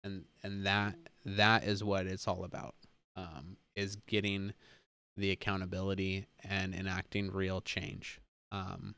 And 0.03 0.23
and 0.43 0.65
that 0.65 0.95
that 1.25 1.65
is 1.65 1.83
what 1.83 2.07
it's 2.07 2.27
all 2.27 2.45
about. 2.45 2.75
Um, 3.17 3.57
is 3.75 3.97
getting 4.07 4.53
the 5.17 5.31
accountability 5.31 6.27
and 6.43 6.73
enacting 6.73 7.31
real 7.31 7.59
change. 7.59 8.21
Um, 8.51 8.95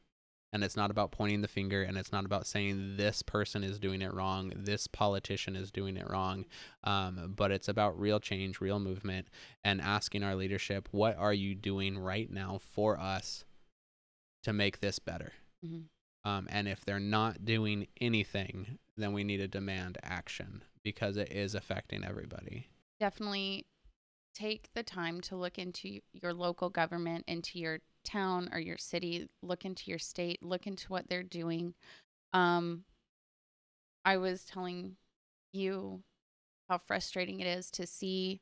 and 0.51 0.63
it's 0.63 0.75
not 0.75 0.91
about 0.91 1.11
pointing 1.11 1.41
the 1.41 1.47
finger 1.47 1.83
and 1.83 1.97
it's 1.97 2.11
not 2.11 2.25
about 2.25 2.47
saying 2.47 2.97
this 2.97 3.21
person 3.21 3.63
is 3.63 3.79
doing 3.79 4.01
it 4.01 4.13
wrong, 4.13 4.51
this 4.55 4.87
politician 4.87 5.55
is 5.55 5.71
doing 5.71 5.97
it 5.97 6.09
wrong. 6.09 6.45
Um, 6.83 7.33
but 7.35 7.51
it's 7.51 7.67
about 7.67 7.99
real 7.99 8.19
change, 8.19 8.61
real 8.61 8.79
movement, 8.79 9.27
and 9.63 9.81
asking 9.81 10.23
our 10.23 10.35
leadership, 10.35 10.87
what 10.91 11.17
are 11.17 11.33
you 11.33 11.55
doing 11.55 11.97
right 11.97 12.29
now 12.29 12.59
for 12.73 12.99
us 12.99 13.45
to 14.43 14.53
make 14.53 14.79
this 14.79 14.99
better? 14.99 15.33
hmm 15.63 15.81
Um, 16.23 16.47
and 16.49 16.67
if 16.67 16.83
they're 16.83 16.99
not 16.99 17.45
doing 17.45 17.87
anything, 18.01 18.79
then 18.97 19.13
we 19.13 19.23
need 19.23 19.37
to 19.37 19.47
demand 19.47 19.97
action 20.03 20.63
because 20.83 21.17
it 21.17 21.31
is 21.31 21.55
affecting 21.55 22.03
everybody. 22.03 22.67
Definitely 22.99 23.65
take 24.33 24.69
the 24.73 24.83
time 24.83 25.21
to 25.21 25.35
look 25.35 25.57
into 25.57 25.99
your 26.13 26.33
local 26.33 26.69
government, 26.69 27.25
into 27.27 27.59
your 27.59 27.79
town 28.03 28.49
or 28.51 28.59
your 28.59 28.77
city, 28.77 29.29
look 29.41 29.65
into 29.65 29.89
your 29.89 29.99
state, 29.99 30.43
look 30.43 30.67
into 30.67 30.87
what 30.87 31.09
they're 31.09 31.23
doing. 31.23 31.73
Um, 32.33 32.83
I 34.05 34.17
was 34.17 34.45
telling 34.45 34.95
you 35.53 36.03
how 36.69 36.77
frustrating 36.77 37.39
it 37.39 37.47
is 37.47 37.71
to 37.71 37.85
see 37.87 38.41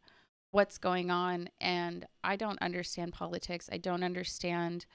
what's 0.52 0.78
going 0.78 1.12
on 1.12 1.50
and 1.60 2.06
I 2.24 2.36
don't 2.36 2.62
understand 2.62 3.14
politics. 3.14 3.70
I 3.72 3.78
don't 3.78 4.04
understand 4.04 4.86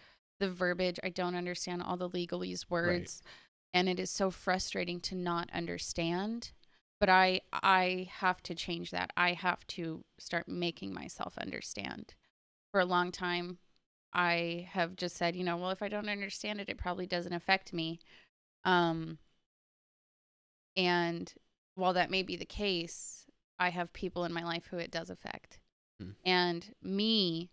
the 0.40 0.50
verbiage. 0.50 0.98
I 1.02 1.08
don't 1.10 1.34
understand 1.34 1.82
all 1.82 1.96
the 1.96 2.10
legalese 2.10 2.68
words. 2.68 3.22
And 3.74 3.88
it 3.88 3.98
is 3.98 4.10
so 4.10 4.30
frustrating 4.30 5.00
to 5.00 5.14
not 5.14 5.48
understand. 5.52 6.52
But 7.00 7.08
I 7.08 7.40
I 7.52 8.08
have 8.18 8.42
to 8.44 8.54
change 8.54 8.90
that. 8.90 9.12
I 9.16 9.32
have 9.32 9.66
to 9.68 10.04
start 10.18 10.46
making 10.48 10.92
myself 10.94 11.36
understand. 11.38 12.14
For 12.70 12.80
a 12.80 12.84
long 12.84 13.12
time, 13.12 13.58
I 14.12 14.68
have 14.70 14.96
just 14.96 15.16
said, 15.16 15.36
you 15.36 15.44
know, 15.44 15.56
well, 15.56 15.70
if 15.70 15.82
I 15.82 15.88
don't 15.88 16.08
understand 16.08 16.60
it, 16.60 16.68
it 16.68 16.78
probably 16.78 17.06
doesn't 17.06 17.32
affect 17.32 17.72
me. 17.72 18.00
Um, 18.64 19.18
and 20.76 21.32
while 21.74 21.94
that 21.94 22.10
may 22.10 22.22
be 22.22 22.36
the 22.36 22.44
case, 22.44 23.26
I 23.58 23.70
have 23.70 23.92
people 23.92 24.24
in 24.24 24.32
my 24.32 24.44
life 24.44 24.66
who 24.70 24.78
it 24.78 24.90
does 24.90 25.10
affect. 25.10 25.60
Hmm. 26.00 26.10
And 26.24 26.74
me 26.82 27.50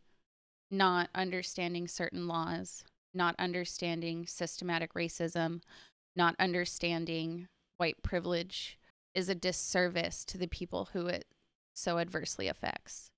not 0.72 1.10
understanding 1.16 1.88
certain 1.88 2.28
laws, 2.28 2.84
not 3.14 3.36
understanding 3.40 4.26
systematic 4.28 4.94
racism, 4.94 5.62
not 6.16 6.36
understanding 6.40 7.48
white 7.78 8.02
privilege 8.04 8.78
is 9.16 9.30
a 9.30 9.36
disservice 9.36 10.24
to 10.26 10.38
the 10.38 10.48
people 10.48 10.90
who 10.94 11.08
it 11.08 11.26
so 11.74 11.98
adversely 11.98 12.48
affects. 12.48 13.12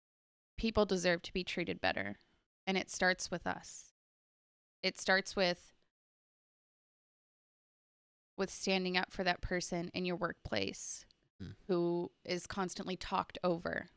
People 0.58 0.86
deserve 0.86 1.22
to 1.24 1.34
be 1.34 1.44
treated 1.44 1.82
better, 1.82 2.20
and 2.68 2.78
it 2.78 2.90
starts 2.90 3.30
with 3.32 3.46
us. 3.48 3.94
It 4.84 5.00
starts 5.00 5.36
with 5.36 5.74
with 8.38 8.50
standing 8.50 8.98
up 8.98 9.12
for 9.12 9.24
that 9.24 9.42
person 9.42 9.90
in 9.94 10.06
your 10.06 10.16
workplace 10.16 11.06
Hmm. 11.40 11.52
who 11.68 12.12
is 12.24 12.48
constantly 12.48 12.96
talked 12.96 13.38
over. 13.44 13.90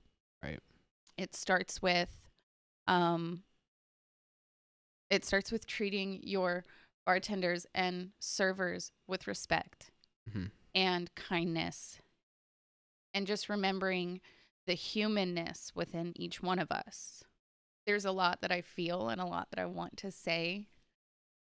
Right. 0.43 0.61
It 1.17 1.35
starts 1.35 1.81
with 1.81 2.29
um 2.87 3.45
it 5.11 5.25
starts 5.25 5.53
with 5.53 5.67
treating 5.67 6.21
your 6.23 6.65
bartenders 7.07 7.67
and 7.75 8.13
servers 8.19 8.93
with 9.07 9.27
respect 9.27 9.91
Mhm. 10.29 10.51
and 10.75 11.15
kindness 11.15 11.99
and 13.13 13.27
just 13.27 13.49
remembering 13.49 14.21
the 14.67 14.75
humanness 14.75 15.75
within 15.75 16.13
each 16.21 16.43
one 16.43 16.59
of 16.59 16.71
us. 16.73 17.23
There's 17.87 18.05
a 18.05 18.13
lot 18.13 18.41
that 18.41 18.51
I 18.51 18.61
feel 18.63 19.09
and 19.09 19.21
a 19.21 19.27
lot 19.27 19.49
that 19.51 19.59
I 19.59 19.67
want 19.67 19.97
to 19.99 20.11
say, 20.11 20.67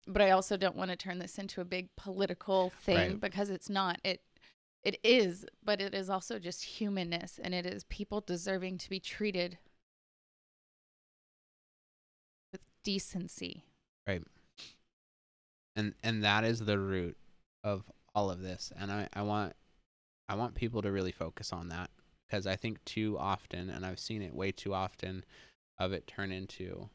but 0.07 0.21
I 0.21 0.31
also 0.31 0.57
don't 0.57 0.77
want 0.77 0.91
to 0.91 0.97
turn 0.97 1.19
this 1.19 1.39
into 1.39 1.61
a 1.61 1.65
big 1.65 1.89
political 1.97 2.71
thing 2.83 2.97
Right. 2.97 3.21
because 3.21 3.51
it's 3.51 3.71
not. 3.71 4.01
It 4.05 4.21
it 4.83 4.99
is, 5.03 5.47
but 5.65 5.81
it 5.81 5.95
is 5.95 6.11
also 6.11 6.39
just 6.39 6.63
humanness 6.63 7.41
and 7.43 7.55
it 7.55 7.65
is 7.65 7.85
people 7.85 8.21
deserving 8.21 8.77
to 8.79 8.91
be 8.91 9.01
treated 9.01 9.57
with 12.53 12.61
decency. 12.83 13.65
Right. 14.07 14.23
And 15.77 15.95
and 16.03 16.23
that 16.23 16.45
is 16.45 16.61
the 16.61 16.79
root 16.79 17.17
of 17.63 17.85
all 18.15 18.31
of 18.31 18.41
this 18.43 18.73
and 18.79 18.93
i 18.93 19.09
i 19.15 19.23
want 19.23 19.55
i 20.29 20.37
want 20.37 20.55
people 20.55 20.81
to 20.83 20.93
really 20.93 21.11
focus 21.11 21.53
on 21.53 21.69
that 21.71 21.91
because 22.29 22.47
i 22.47 22.55
think 22.55 22.85
too 22.85 23.17
often 23.19 23.69
and 23.71 23.85
i've 23.85 23.99
seen 23.99 24.23
it 24.23 24.33
way 24.33 24.53
too 24.53 24.73
often 24.73 25.25
of 25.79 25.93
it 25.93 26.07
turn 26.07 26.31
into 26.33 26.89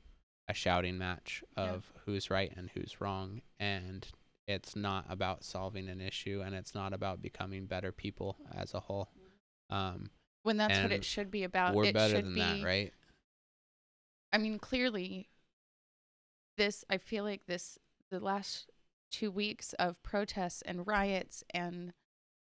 a 0.47 0.53
shouting 0.53 0.97
match 0.97 1.43
Yeah. 1.57 1.63
of 1.65 1.91
who's 2.05 2.29
right 2.29 2.51
and 2.55 2.69
who's 2.71 2.99
wrong 3.01 3.41
and 3.59 4.07
it's 4.47 4.75
not 4.75 5.05
about 5.09 5.43
solving 5.43 5.87
an 5.89 6.01
issue 6.01 6.41
and 6.43 6.55
it's 6.55 6.73
not 6.73 6.91
about 6.91 7.21
becoming 7.21 7.65
better 7.67 7.91
people 7.91 8.37
as 8.51 8.73
a 8.73 8.79
whole 8.79 9.09
um 9.69 10.09
When 10.43 10.57
that's 10.57 10.79
what 10.79 10.91
it 10.91 11.05
should 11.05 11.29
be 11.29 11.43
about. 11.43 11.75
we're 11.75 11.85
it 11.85 11.93
better 11.93 12.15
should 12.15 12.25
than 12.25 12.33
be, 12.33 12.39
that 12.39 12.63
right 12.63 12.93
I 14.31 14.37
mean, 14.37 14.59
clearly, 14.59 15.27
this, 16.57 16.85
I 16.89 16.97
feel 16.97 17.23
like 17.23 17.47
this, 17.47 17.79
the 18.11 18.19
last 18.19 18.69
two 19.11 19.31
weeks 19.31 19.73
of 19.73 20.01
protests 20.03 20.61
and 20.61 20.85
riots 20.85 21.43
and, 21.51 21.93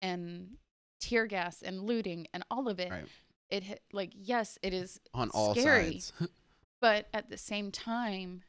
and 0.02 0.58
tear 1.00 1.26
gas 1.26 1.62
and 1.62 1.84
looting 1.84 2.26
and 2.34 2.44
all 2.50 2.68
of 2.68 2.78
it, 2.78 2.90
Right. 2.90 3.06
It, 3.52 3.62
hit- 3.64 3.82
like, 3.92 4.10
yes, 4.14 4.58
it 4.62 4.72
is 4.72 4.98
on 5.14 5.30
all 5.30 5.54
scary. 5.54 6.00
sides 6.00 6.12
but 6.80 7.06
at 7.14 7.30
the 7.30 7.38
same 7.38 7.70
time 7.70 8.42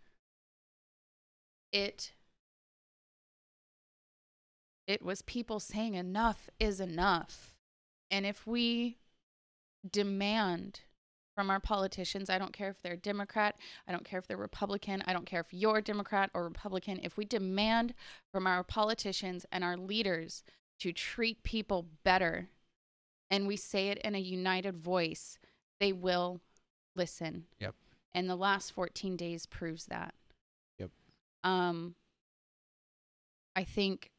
it 1.72 2.14
it 4.88 5.02
was 5.02 5.22
people 5.22 5.60
saying 5.60 5.94
enough 5.94 6.50
is 6.60 6.80
enough 6.80 7.54
and 8.12 8.26
if 8.26 8.46
we 8.46 8.98
demand 9.90 10.82
from 11.36 11.50
our 11.50 11.60
politicians 11.60 12.30
i 12.30 12.38
don't 12.38 12.54
care 12.54 12.70
if 12.70 12.82
they're 12.82 12.96
democrat 12.96 13.56
i 13.88 13.92
don't 13.92 14.06
care 14.06 14.20
if 14.20 14.28
they're 14.28 14.38
republican 14.38 15.04
i 15.08 15.14
don't 15.14 15.26
care 15.26 15.42
if 15.42 15.52
you're 15.54 15.82
democrat 15.82 16.30
or 16.34 16.44
republican 16.44 17.00
if 17.04 17.18
we 17.18 17.26
demand 17.26 17.94
from 18.32 18.46
our 18.46 18.64
politicians 18.64 19.46
and 19.52 19.64
our 19.64 19.76
leaders 19.78 20.44
to 20.80 20.92
treat 20.92 21.44
people 21.44 21.88
better 22.04 22.50
and 23.32 23.48
we 23.48 23.56
say 23.56 23.90
it 23.90 23.98
in 24.00 24.16
a 24.16 24.20
united 24.20 24.78
voice 24.78 25.38
they 25.80 25.92
will 25.94 26.40
listen 26.96 27.46
Yep. 27.60 27.76
and 28.14 28.30
the 28.30 28.36
last 28.36 28.72
14 28.72 29.16
days 29.18 29.46
proves 29.46 29.86
that 29.86 30.14
Yep. 30.80 30.92
um 31.44 31.96
i 33.56 33.64
think 33.64 34.12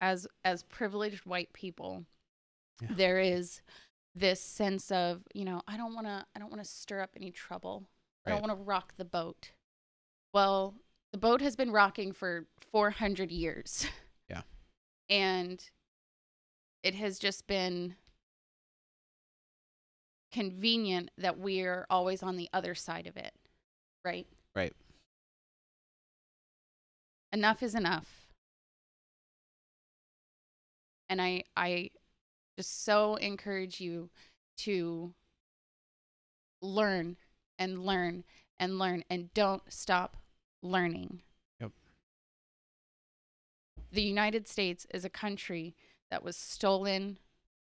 as 0.00 0.26
as 0.44 0.62
privileged 0.64 1.24
white 1.26 1.52
people 1.52 2.04
Yeah. 2.80 2.88
there 2.92 3.20
is 3.20 3.60
this 4.14 4.40
sense 4.40 4.90
of 4.90 5.22
you 5.34 5.44
know 5.44 5.62
i 5.68 5.76
don't 5.76 5.94
want 5.94 6.06
to 6.06 6.24
i 6.34 6.38
don't 6.38 6.50
want 6.50 6.62
to 6.62 6.68
stir 6.68 7.00
up 7.00 7.10
any 7.16 7.30
trouble 7.30 7.84
i 8.26 8.30
don't 8.30 8.42
want 8.42 8.56
to 8.58 8.62
rock 8.64 8.94
the 8.96 9.04
boat 9.04 9.50
well 10.34 10.74
the 11.12 11.18
boat 11.18 11.40
has 11.40 11.56
been 11.56 11.70
rocking 11.70 12.12
for 12.12 12.46
400 12.70 13.30
years 13.30 13.86
Yeah. 14.28 14.42
and 15.10 15.62
it 16.82 16.94
has 16.94 17.18
just 17.18 17.46
been 17.46 17.94
convenient 20.32 21.10
that 21.18 21.38
we're 21.38 21.86
always 21.90 22.22
on 22.22 22.36
the 22.36 22.48
other 22.52 22.74
side 22.74 23.06
of 23.06 23.16
it 23.16 23.34
right 24.04 24.26
Right. 24.54 24.72
enough 27.32 27.62
is 27.62 27.74
enough 27.74 28.26
and 31.08 31.20
i 31.20 31.44
i 31.56 31.90
just 32.56 32.84
so 32.84 33.16
encourage 33.16 33.80
you 33.80 34.08
to 34.58 35.12
learn 36.62 37.16
and 37.58 37.84
learn 37.84 38.24
and 38.58 38.78
learn 38.78 39.04
and 39.10 39.32
don't 39.34 39.62
stop 39.70 40.16
learning 40.62 41.20
Yep. 41.60 41.72
the 43.92 44.02
united 44.02 44.48
states 44.48 44.86
is 44.94 45.04
a 45.04 45.10
country 45.10 45.74
that 46.12 46.22
was 46.22 46.36
stolen 46.36 47.18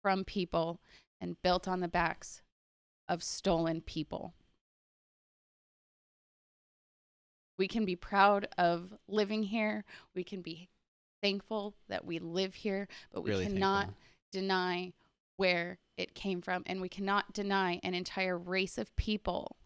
from 0.02 0.26
people 0.26 0.82
and 1.22 1.42
built 1.42 1.68
on 1.68 1.80
the 1.80 1.88
backs 1.88 2.42
of 3.08 3.24
stolen 3.24 3.80
people 3.80 4.34
we 7.62 7.68
can 7.68 7.86
be 7.86 7.96
proud 7.96 8.48
of 8.58 8.92
living 9.08 9.44
here. 9.44 9.86
We 10.16 10.24
can 10.24 10.42
be 10.42 10.68
thankful 11.22 11.76
that 11.90 12.04
we 12.04 12.18
live 12.18 12.56
here, 12.56 12.88
but 13.14 13.22
we 13.22 13.30
really 13.30 13.46
cannot 13.46 13.86
thankful. 13.86 14.02
deny 14.32 14.94
where 15.38 15.78
it 15.96 16.16
came 16.16 16.42
from. 16.42 16.64
And 16.66 16.82
we 16.82 16.90
cannot 16.90 17.34
deny 17.34 17.80
an 17.84 17.94
entire 17.94 18.36
race 18.36 18.80
of 18.80 18.96
people 18.96 19.58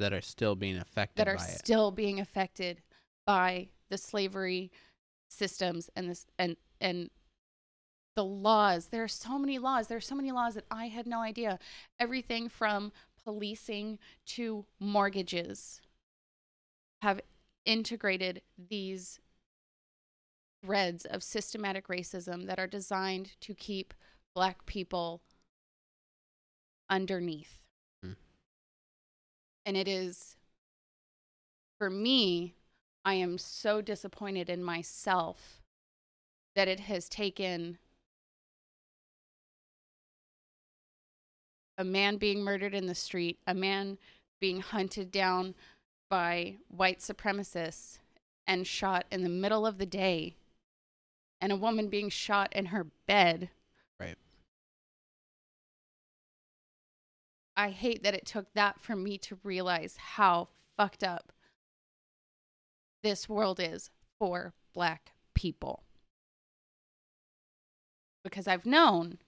that 0.00 0.12
are 0.12 0.20
still 0.20 0.56
being 0.56 0.78
affected 0.78 1.24
that 1.24 1.28
are 1.28 1.38
still 1.38 1.92
being 1.92 2.18
affected 2.18 2.82
by 3.26 3.68
the 3.90 3.98
slavery 3.98 4.72
systems 5.28 5.90
and 5.94 6.10
this 6.10 6.26
and 6.38 6.56
and 6.80 7.10
the 8.16 8.24
laws. 8.24 8.88
There 8.88 9.04
are 9.04 9.08
so 9.08 9.38
many 9.38 9.58
laws. 9.58 9.86
There 9.86 9.98
are 9.98 10.00
so 10.00 10.16
many 10.16 10.32
laws 10.32 10.54
that 10.54 10.64
i 10.70 10.88
had 10.88 11.06
no 11.06 11.20
idea. 11.20 11.58
Everything 12.00 12.48
from 12.48 12.92
policing 13.24 13.98
to 14.26 14.64
mortgages 14.80 15.80
have 17.02 17.20
integrated 17.64 18.42
these 18.56 19.20
threads 20.64 21.04
of 21.04 21.22
systematic 21.22 21.86
racism 21.86 22.46
that 22.46 22.58
are 22.58 22.66
designed 22.66 23.32
to 23.40 23.54
keep 23.54 23.94
black 24.34 24.66
people 24.66 25.22
underneath. 26.90 27.60
Hmm. 28.02 28.12
and 29.66 29.76
it 29.76 29.86
is 29.86 30.36
for 31.78 31.90
me 31.90 32.54
i 33.08 33.14
am 33.14 33.38
so 33.38 33.80
disappointed 33.80 34.50
in 34.50 34.62
myself 34.62 35.62
that 36.54 36.68
it 36.68 36.80
has 36.80 37.08
taken 37.08 37.78
a 41.78 41.84
man 41.84 42.18
being 42.18 42.42
murdered 42.42 42.74
in 42.74 42.84
the 42.86 42.94
street 42.94 43.38
a 43.46 43.54
man 43.54 43.96
being 44.42 44.60
hunted 44.60 45.10
down 45.10 45.54
by 46.10 46.56
white 46.68 46.98
supremacists 46.98 47.96
and 48.46 48.66
shot 48.66 49.06
in 49.10 49.22
the 49.22 49.30
middle 49.30 49.64
of 49.64 49.78
the 49.78 49.86
day 49.86 50.34
and 51.40 51.50
a 51.50 51.56
woman 51.56 51.88
being 51.88 52.10
shot 52.10 52.52
in 52.52 52.66
her 52.66 52.88
bed. 53.06 53.48
Right. 53.98 54.16
I 57.56 57.70
hate 57.70 58.02
that 58.02 58.14
it 58.14 58.26
took 58.26 58.52
that 58.52 58.80
for 58.80 58.94
me 58.94 59.16
to 59.18 59.38
realize 59.42 59.96
how 59.96 60.48
fucked 60.76 61.02
up 61.02 61.32
this 63.08 63.28
world 63.28 63.58
is 63.58 63.88
for 64.18 64.52
black 64.74 65.12
people. 65.34 65.84
Because 68.22 68.46
I've 68.46 68.66
known, 68.66 69.18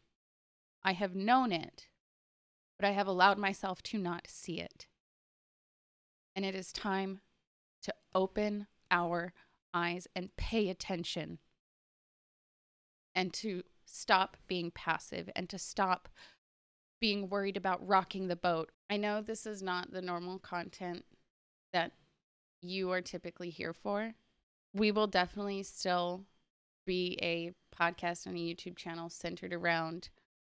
I 0.83 0.93
have 0.93 1.14
known 1.14 1.51
it, 1.51 1.87
but 2.79 2.87
I 2.87 2.90
have 2.90 3.07
allowed 3.07 3.38
myself 3.38 3.83
to 3.85 3.99
not 3.99 4.27
see 4.29 4.61
it. 4.61 4.87
And 6.37 6.45
it 6.45 6.55
is 6.55 6.73
time 6.73 7.21
to 7.83 7.95
open 8.14 8.66
our 8.90 9.33
eyes 9.73 10.07
and 10.14 10.37
pay 10.37 10.69
attention 10.69 11.38
and 13.14 13.33
to 13.33 13.62
stop 13.87 14.37
being 14.47 14.71
passive 14.71 15.31
and 15.35 15.49
to 15.49 15.59
stop 15.59 16.11
being 17.01 17.31
worried 17.31 17.57
about 17.57 17.87
rocking 17.87 18.29
the 18.29 18.37
boat. 18.37 18.73
I 18.90 18.99
know 18.99 19.23
this 19.23 19.47
is 19.47 19.62
not 19.62 19.90
the 19.90 20.03
normal 20.03 20.38
content 20.38 21.07
that 21.73 21.93
you 22.61 22.90
are 22.90 23.01
typically 23.01 23.51
here 23.51 23.73
for. 23.73 24.14
We 24.75 24.92
will 24.92 25.07
definitely 25.07 25.62
still 25.62 26.25
be 26.87 27.18
a 27.23 27.53
podcast 27.77 28.27
and 28.27 28.37
a 28.37 28.40
YouTube 28.40 28.77
channel 28.77 29.09
centered 29.09 29.53
around 29.53 30.11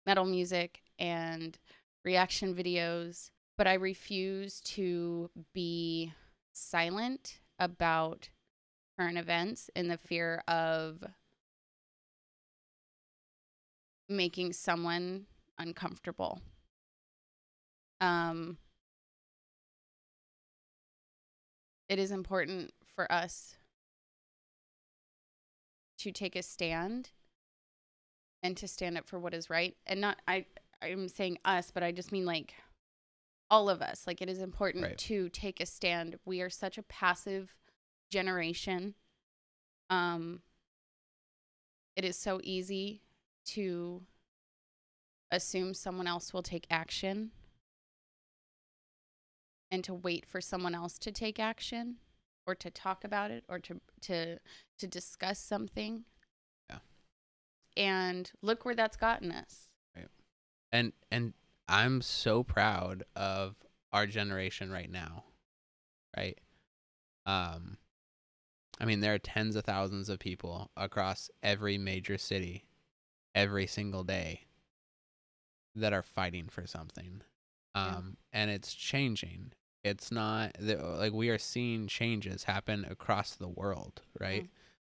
metal 0.06 0.26
music 0.26 0.82
and 1.00 1.58
reaction 2.04 2.56
videos, 2.56 3.32
but 3.58 3.68
I 3.68 3.74
refuse 3.74 4.62
to 4.62 5.30
be 5.54 6.13
silent 6.54 7.39
about 7.60 8.30
current 8.98 9.18
events 9.18 9.70
in 9.76 9.88
the 9.88 9.98
fear 9.98 10.44
of 10.48 11.04
making 14.08 14.54
someone 14.54 15.26
uncomfortable. 15.58 16.39
Um, 18.00 18.58
it 21.89 22.00
is 22.00 22.12
important 22.12 22.74
for 22.95 23.12
us 23.12 23.56
to 26.00 26.12
take 26.12 26.36
a 26.36 26.43
stand 26.43 27.10
and 28.43 28.58
to 28.58 28.67
stand 28.67 28.98
up 28.98 29.08
for 29.08 29.19
what 29.19 29.34
is 29.34 29.50
right 29.50 29.76
and 29.88 30.02
not 30.02 30.17
i 30.28 30.45
i'm 30.82 31.08
saying 31.08 31.38
us 31.45 31.71
but 31.71 31.84
i 31.84 31.91
just 31.91 32.12
mean 32.12 32.26
like 32.26 32.54
all 33.52 33.69
of 33.69 33.80
us. 33.82 34.08
Like 34.08 34.24
it 34.24 34.30
is 34.30 34.39
important 34.39 34.84
Right. 34.84 34.98
to 34.98 35.30
take 35.30 35.62
a 35.62 35.67
stand. 35.67 36.17
We 36.26 36.41
are 36.41 36.50
such 36.50 36.80
a 36.80 36.84
passive 36.84 37.54
generation. 38.12 38.95
Um 39.89 40.41
it 41.95 42.04
is 42.04 42.17
so 42.17 42.41
easy 42.43 43.04
to 43.45 44.02
assume 45.32 45.74
someone 45.76 46.08
else 46.08 46.34
will 46.34 46.41
take 46.43 46.65
action 46.71 47.32
and 49.76 49.84
to 49.84 49.94
wait 49.94 50.26
for 50.26 50.40
someone 50.40 50.74
else 50.74 50.98
to 50.98 51.12
take 51.12 51.38
action 51.38 51.98
or 52.48 52.56
to 52.56 52.70
talk 52.72 53.04
about 53.04 53.30
it 53.30 53.44
or 53.50 53.60
to 53.60 53.82
to 54.02 54.40
to 54.80 54.88
discuss 54.88 55.38
something 55.38 56.06
Yeah. 56.70 56.80
and 57.76 58.32
look 58.42 58.64
where 58.64 58.74
that's 58.76 58.96
gotten 58.98 59.32
us 59.34 59.70
Right. 59.96 60.08
and 60.72 60.94
and 61.12 61.34
I'm 61.68 62.02
so 62.02 62.42
proud 62.44 63.04
of 63.16 63.56
our 63.92 64.06
generation 64.08 64.72
right 64.72 64.90
now. 64.90 65.26
Right? 66.16 66.40
Um 67.26 67.78
I 68.80 68.86
mean 68.86 69.02
there 69.02 69.14
are 69.14 69.20
tens 69.20 69.56
of 69.58 69.66
thousands 69.66 70.08
of 70.08 70.20
people 70.20 70.72
across 70.78 71.30
every 71.44 71.78
major 71.78 72.18
city 72.18 72.66
every 73.34 73.68
single 73.68 74.06
day 74.06 74.46
that 75.76 75.92
are 75.92 76.02
fighting 76.04 76.48
for 76.48 76.66
something. 76.66 77.24
Yeah. 77.76 77.98
Um 77.98 78.18
and 78.32 78.50
it's 78.50 78.74
changing. 78.74 79.52
It's 79.86 80.12
not 80.12 80.54
the- 80.60 80.78
like 80.84 81.13
we 81.13 81.30
are 81.30 81.38
seeing 81.38 81.88
changes 81.88 82.45
happen 82.45 82.86
across 82.86 83.36
the 83.36 83.48
world, 83.48 84.02
right? 84.19 84.50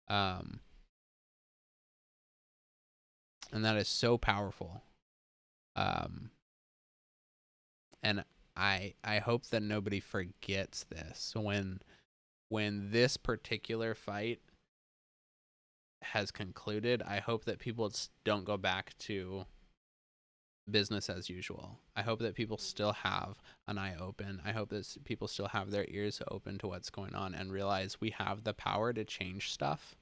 Um 0.09 0.61
and 3.53 3.65
that 3.65 3.77
is 3.77 3.89
so 3.89 4.19
powerful 4.19 4.83
um 5.77 6.31
and 8.03 8.25
i 8.57 8.95
i 9.05 9.19
hope 9.19 9.47
that 9.47 9.63
nobody 9.63 10.01
forgets 10.01 10.85
this 10.85 11.33
when 11.37 11.81
when 12.49 12.91
this 12.91 13.17
particular 13.17 13.95
fight 13.95 14.41
has 16.03 16.31
concluded 16.31 17.03
i 17.03 17.19
hope 17.19 17.45
that 17.45 17.59
people 17.59 17.93
don't 18.25 18.45
go 18.45 18.57
back 18.57 18.97
to 18.99 19.45
business 20.71 21.11
as 21.11 21.29
usual. 21.29 21.79
I 21.95 22.03
hope 22.03 22.21
that 22.21 22.35
people 22.35 22.59
still 22.59 22.93
have 22.93 23.39
an 23.69 23.79
eye 23.79 23.95
open. 23.99 24.41
I 24.45 24.53
hope 24.53 24.71
that 24.71 24.97
people 25.05 25.29
still 25.29 25.49
have 25.49 25.71
their 25.71 25.87
ears 25.89 26.23
open 26.31 26.59
to 26.59 26.69
what's 26.69 26.91
going 26.91 27.15
on 27.15 27.35
and 27.35 27.53
realize 27.53 28.01
we 28.01 28.11
have 28.11 28.45
the 28.45 28.55
power 28.55 28.93
to 28.93 29.05
change 29.05 29.53
stuff. 29.53 29.97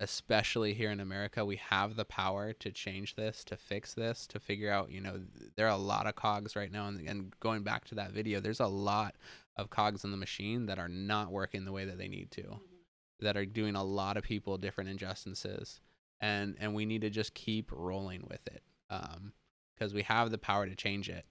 Especially 0.00 0.74
here 0.74 0.92
in 0.92 1.00
America, 1.00 1.44
we 1.44 1.56
have 1.56 1.96
the 1.96 2.04
power 2.04 2.52
to 2.52 2.70
change 2.70 3.16
this, 3.16 3.42
to 3.44 3.56
fix 3.56 3.94
this, 3.94 4.28
to 4.28 4.38
figure 4.38 4.70
out, 4.70 4.92
you 4.92 5.00
know, 5.00 5.20
there 5.56 5.66
are 5.66 5.74
a 5.74 5.76
lot 5.76 6.06
of 6.06 6.14
cogs 6.14 6.54
right 6.54 6.70
now. 6.70 6.86
And, 6.86 7.08
and 7.08 7.34
going 7.40 7.64
back 7.64 7.84
to 7.86 7.96
that 7.96 8.12
video, 8.12 8.38
there's 8.38 8.60
a 8.60 8.66
lot 8.66 9.16
of 9.56 9.70
cogs 9.70 10.04
in 10.04 10.12
the 10.12 10.16
machine 10.16 10.66
that 10.66 10.78
are 10.78 10.88
not 10.88 11.32
working 11.32 11.64
the 11.64 11.72
way 11.72 11.84
that 11.84 11.98
they 11.98 12.06
need 12.06 12.30
to, 12.30 12.42
mm-hmm. 12.42 13.24
that 13.24 13.36
are 13.36 13.44
doing 13.44 13.74
a 13.74 13.82
lot 13.82 14.16
of 14.16 14.22
people 14.22 14.56
different 14.56 14.88
injustices. 14.88 15.80
And, 16.20 16.56
and 16.60 16.74
we 16.74 16.86
need 16.86 17.00
to 17.00 17.10
just 17.10 17.34
keep 17.34 17.72
rolling 17.72 18.24
with 18.28 18.46
it 18.46 18.62
um, 18.90 19.32
because 19.74 19.94
we 19.94 20.02
have 20.02 20.30
the 20.30 20.38
power 20.38 20.66
to 20.66 20.74
change 20.74 21.08
it. 21.08 21.24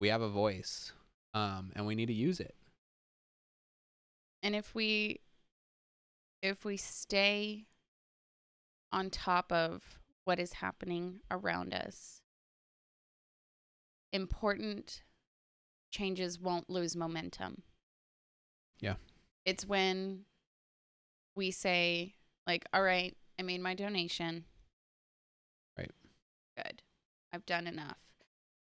We 0.00 0.08
have 0.08 0.22
a 0.22 0.28
voice 0.28 0.92
um, 1.34 1.72
and 1.76 1.86
we 1.86 1.94
need 1.94 2.06
to 2.06 2.12
use 2.14 2.40
it. 2.40 2.54
and 4.42 4.54
if 4.54 4.74
we 4.74 5.20
if 6.42 6.64
we 6.64 6.76
stay 6.76 7.66
on 8.92 9.10
top 9.10 9.50
of 9.52 9.98
what 10.24 10.38
is 10.38 10.52
happening 10.54 11.18
around 11.30 11.74
us 11.74 12.22
important 14.12 15.02
changes 15.90 16.38
won't 16.40 16.70
lose 16.70 16.94
momentum 16.96 17.62
Yeah. 18.80 18.94
it's 19.44 19.66
when 19.66 20.24
we 21.34 21.50
say 21.50 22.14
like 22.46 22.64
all 22.72 22.82
right 22.82 23.16
i 23.38 23.42
made 23.42 23.60
my 23.60 23.74
donation. 23.74 24.44
Good. 26.62 26.82
I've 27.32 27.46
done 27.46 27.66
enough. 27.66 27.98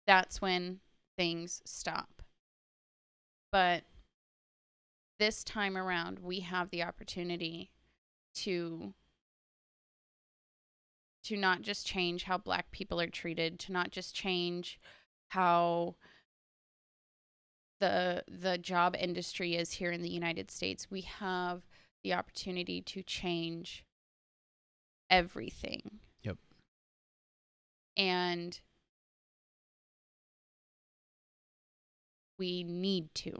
That's 0.06 0.40
when 0.40 0.80
things 1.16 1.62
stop. 1.64 2.22
But 3.52 3.84
this 5.18 5.42
time 5.44 5.76
around 5.76 6.18
we 6.18 6.40
have 6.40 6.70
the 6.70 6.82
opportunity 6.82 7.70
to 8.34 8.92
to 11.24 11.36
not 11.36 11.62
just 11.62 11.86
change 11.86 12.24
how 12.24 12.38
black 12.38 12.70
people 12.70 13.00
are 13.00 13.08
treated 13.08 13.58
to 13.58 13.72
not 13.72 13.90
just 13.90 14.14
change 14.14 14.78
how 15.28 15.96
the 17.80 18.22
the 18.28 18.58
job 18.58 18.94
industry 18.98 19.56
is 19.56 19.72
here 19.72 19.90
in 19.90 20.02
the 20.02 20.08
United 20.08 20.50
States. 20.50 20.90
We 20.90 21.02
have 21.02 21.62
the 22.04 22.14
opportunity 22.14 22.80
to 22.82 23.02
change 23.02 23.84
everything. 25.10 26.00
And 27.96 28.60
we 32.38 32.62
need 32.64 33.14
to 33.14 33.32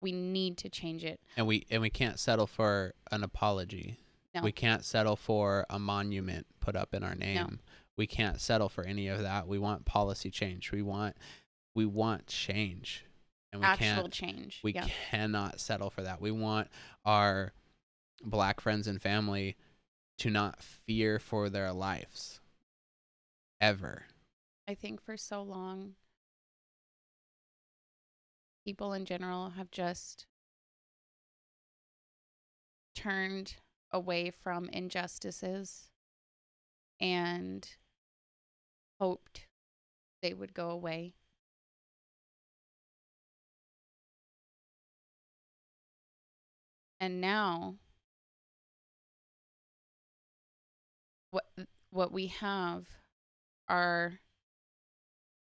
we 0.00 0.12
need 0.12 0.58
to 0.58 0.68
change 0.68 1.04
it 1.04 1.20
And 1.36 1.46
we 1.46 1.66
and 1.70 1.82
we 1.82 1.90
can't 1.90 2.18
settle 2.18 2.46
for 2.46 2.94
an 3.10 3.22
apology. 3.22 3.98
No. 4.34 4.42
We 4.42 4.52
can't 4.52 4.84
settle 4.84 5.16
for 5.16 5.64
a 5.70 5.78
monument 5.78 6.46
put 6.60 6.76
up 6.76 6.92
in 6.92 7.02
our 7.02 7.14
name. 7.14 7.60
We 7.96 8.06
can't 8.06 8.38
settle 8.38 8.68
for 8.68 8.84
any 8.84 9.08
of 9.08 9.22
that. 9.22 9.48
We 9.48 9.58
want 9.58 9.86
policy 9.86 10.30
change. 10.30 10.70
We 10.70 10.82
want 10.82 11.16
we 11.74 11.86
want 11.86 12.26
change. 12.26 13.04
And 13.52 13.62
we 13.62 13.66
actual 13.66 13.86
can't 13.86 14.12
change 14.12 14.60
we 14.62 14.74
yeah 14.74 14.86
cannot 15.10 15.60
settle 15.60 15.88
for 15.88 16.02
that. 16.02 16.20
We 16.20 16.30
want 16.30 16.68
our 17.04 17.52
black 18.22 18.60
friends 18.60 18.86
and 18.86 19.00
family 19.00 19.56
to 20.18 20.30
not 20.30 20.62
fear 20.62 21.18
for 21.18 21.48
their 21.48 21.72
lives 21.72 22.40
ever. 23.66 24.04
I 24.68 24.74
think 24.74 25.02
for 25.02 25.16
so 25.16 25.42
long, 25.42 25.94
people 28.64 28.92
in 28.92 29.04
general 29.04 29.50
have 29.50 29.72
just 29.72 30.26
turned 32.94 33.56
away 33.90 34.30
from 34.30 34.68
injustices 34.68 35.90
and 37.00 37.68
hoped 39.00 39.48
they 40.22 40.32
would 40.32 40.54
go 40.54 40.70
away. 40.70 41.14
And 47.00 47.20
now 47.20 47.74
what 51.32 51.46
what 51.90 52.12
we 52.12 52.28
have 52.28 52.86
are 53.68 54.20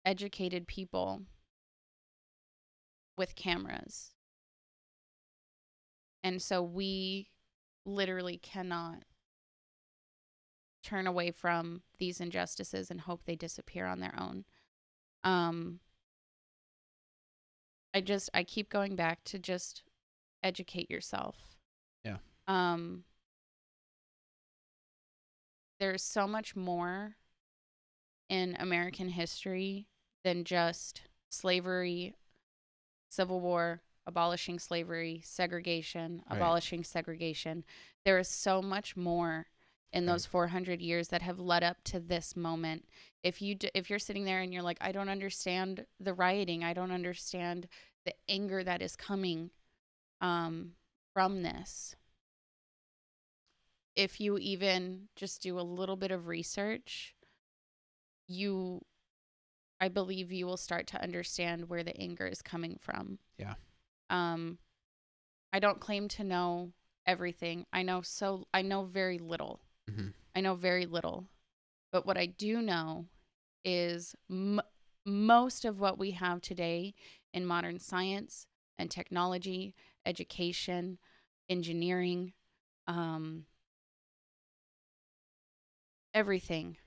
educated 0.06 0.68
people 0.68 1.24
with 3.18 3.36
cameras. 3.36 4.12
And 6.24 6.42
so 6.42 6.62
we 6.62 7.30
literally 7.86 8.38
cannot 8.38 9.04
turn 10.84 11.08
away 11.08 11.32
from 11.32 11.82
these 11.98 12.20
injustices 12.20 12.92
and 12.92 13.02
hope 13.02 13.22
they 13.26 13.36
disappear 13.36 13.86
on 13.86 14.00
their 14.00 14.14
own. 14.20 14.46
Um 15.24 15.80
I 17.94 18.02
just 18.02 18.30
I 18.34 18.44
keep 18.44 18.70
going 18.70 18.96
back 18.96 19.24
to 19.26 19.40
just 19.40 19.84
educate 20.44 20.92
yourself. 20.92 21.58
Yeah. 22.04 22.18
Um 22.48 23.04
there's 25.80 26.04
so 26.04 26.28
much 26.28 26.56
more 26.56 27.16
in 28.30 28.56
American 28.60 29.10
history 29.10 29.88
than 30.24 30.44
just 30.44 31.02
slavery, 31.30 32.16
civil 33.10 33.40
war, 33.40 33.82
abolishing 34.08 34.60
slavery, 34.60 35.22
segregation, 35.24 36.24
Right. 36.30 36.38
abolishing 36.38 36.84
segregation. 36.84 37.64
There 38.04 38.20
is 38.20 38.28
so 38.28 38.62
much 38.62 38.96
more 38.96 39.48
in 39.92 40.06
Right. 40.06 40.14
those 40.14 40.26
400 40.26 40.82
years 40.82 41.08
that 41.10 41.22
have 41.22 41.40
led 41.40 41.64
up 41.64 41.84
to 41.86 42.00
this 42.00 42.36
moment. 42.36 42.88
If 43.24 43.42
you 43.42 43.56
d- 43.56 43.72
if 43.74 43.90
you're 43.90 44.00
sitting 44.00 44.26
there 44.26 44.42
and 44.42 44.54
you're 44.54 44.62
like 44.64 44.78
I 44.82 44.92
don't 44.92 45.10
understand 45.10 45.86
the 46.00 46.14
rioting, 46.14 46.64
I 46.64 46.74
don't 46.74 46.92
understand 46.92 47.68
the 48.06 48.16
anger 48.30 48.64
that 48.64 48.82
is 48.82 48.96
coming 48.96 49.52
um 50.22 50.76
from 51.14 51.44
this. 51.44 51.96
If 53.96 54.20
you 54.20 54.38
even 54.38 55.08
just 55.16 55.42
do 55.42 55.60
a 55.60 55.62
little 55.62 55.96
bit 55.96 56.12
of 56.12 56.28
research, 56.28 57.15
you 58.28 58.82
I 59.80 59.90
believe 59.90 60.32
you 60.32 60.46
will 60.46 60.58
start 60.58 60.88
to 60.88 61.02
understand 61.02 61.70
where 61.70 61.84
the 61.84 61.96
anger 62.00 62.26
is 62.28 62.42
coming 62.42 62.78
from. 62.80 63.20
Yeah. 63.38 63.56
Um 64.10 64.58
I 65.54 65.60
don't 65.60 65.80
claim 65.80 66.08
to 66.10 66.24
know 66.24 66.74
everything. 67.06 67.66
I 67.72 67.84
know 67.84 68.02
so 68.02 68.48
I 68.54 68.62
know 68.62 68.84
very 68.84 69.20
little. 69.20 69.62
hmm 69.90 70.10
I 70.36 70.42
know 70.42 70.56
very 70.56 70.86
little. 70.86 71.28
But 71.92 72.06
what 72.06 72.18
I 72.18 72.26
do 72.26 72.62
know 72.62 73.06
is 73.64 74.16
m- 74.30 74.62
most 75.06 75.64
of 75.64 75.80
what 75.80 75.98
we 75.98 76.12
have 76.12 76.42
today 76.42 76.94
in 77.34 77.46
modern 77.46 77.80
science 77.80 78.48
and 78.78 78.92
technology, 78.92 79.76
education, 80.06 80.98
engineering, 81.48 82.34
um, 82.88 83.46
everything 86.14 86.78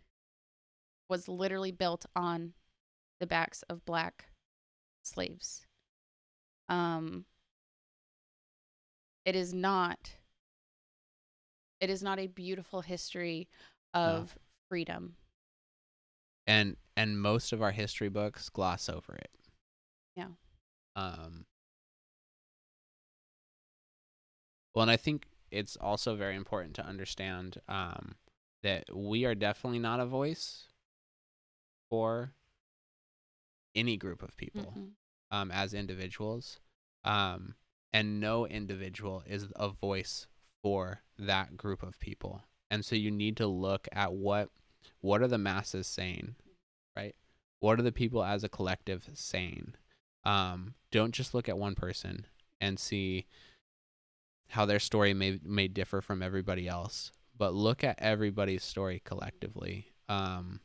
was 1.08 1.28
literally 1.28 1.72
built 1.72 2.06
on 2.14 2.52
the 3.20 3.26
backs 3.26 3.62
of 3.68 3.84
black 3.84 4.26
slaves. 5.02 5.66
Um, 6.68 7.24
it 9.24 9.34
is 9.34 9.52
not 9.54 10.12
it 11.80 11.90
is 11.90 12.02
not 12.02 12.18
a 12.18 12.26
beautiful 12.26 12.80
history 12.80 13.48
of 13.94 14.36
freedom. 14.68 15.14
And 16.46 16.76
and 16.96 17.20
most 17.20 17.52
of 17.52 17.62
our 17.62 17.70
history 17.70 18.08
books 18.08 18.48
gloss 18.48 18.88
over 18.88 19.14
it. 19.14 19.30
Yeah. 20.16 20.28
Um. 20.96 21.44
Well, 24.74 24.82
and 24.82 24.90
I 24.90 24.96
think 24.96 25.26
it's 25.50 25.76
also 25.76 26.14
very 26.14 26.36
important 26.36 26.74
to 26.76 26.84
understand 26.86 27.58
um, 27.68 28.16
that 28.62 28.84
we 28.94 29.24
are 29.24 29.34
definitely 29.34 29.78
not 29.78 30.00
a 30.00 30.06
voice 30.06 30.68
for 31.90 32.32
any 33.74 33.96
group 33.96 34.22
of 34.22 34.36
people. 34.36 34.74
Mm-mm. 34.76 34.90
um, 35.30 35.50
as 35.50 35.74
individuals, 35.74 36.58
um, 37.04 37.54
and 37.92 38.20
no 38.20 38.46
individual 38.46 39.22
is 39.26 39.46
a 39.56 39.68
voice 39.68 40.26
for 40.62 41.02
that 41.18 41.56
group 41.56 41.82
of 41.82 41.98
people. 42.00 42.42
And 42.70 42.84
so 42.84 42.96
you 42.96 43.10
need 43.10 43.36
to 43.38 43.46
look 43.46 43.88
at 43.92 44.12
what 44.12 44.50
what 45.00 45.22
are 45.22 45.28
the 45.28 45.38
masses 45.38 45.86
saying, 45.86 46.34
right? 46.96 47.14
What 47.60 47.78
are 47.78 47.82
the 47.82 47.92
people 47.92 48.24
as 48.24 48.44
a 48.44 48.48
collective 48.48 49.08
saying? 49.14 49.74
Um, 50.24 50.74
don't 50.90 51.12
just 51.12 51.34
look 51.34 51.48
at 51.48 51.58
one 51.58 51.74
person 51.74 52.26
and 52.60 52.78
see 52.78 53.26
how 54.50 54.64
their 54.66 54.78
story 54.78 55.14
may 55.14 55.38
may 55.44 55.68
differ 55.68 56.00
from 56.00 56.22
everybody 56.22 56.68
else, 56.68 57.12
but 57.36 57.54
look 57.54 57.84
at 57.84 57.98
everybody's 58.00 58.64
story 58.64 59.00
collectively. 59.04 59.92
Um, 60.08 60.60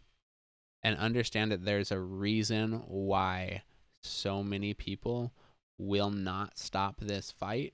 and 0.83 0.97
understand 0.97 1.51
that 1.51 1.65
there's 1.65 1.91
a 1.91 1.99
reason 1.99 2.83
why 2.87 3.63
so 4.01 4.43
many 4.43 4.73
people 4.73 5.33
will 5.77 6.11
not 6.11 6.57
stop 6.57 6.99
this 6.99 7.31
fight 7.31 7.73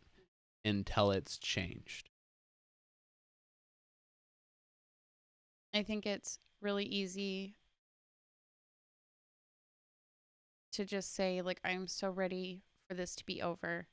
until 0.64 1.12
it's 1.12 1.38
changed. 1.38 2.10
I 5.74 5.84
think 5.84 6.06
it's 6.06 6.40
really 6.62 6.86
easy 6.86 7.56
to 10.74 10.86
just 10.86 11.14
say 11.14 11.42
like 11.42 11.60
I'm 11.64 11.88
so 11.88 12.10
ready 12.10 12.62
for 12.88 12.96
this 12.96 13.16
to 13.16 13.26
be 13.26 13.42
over. 13.42 13.88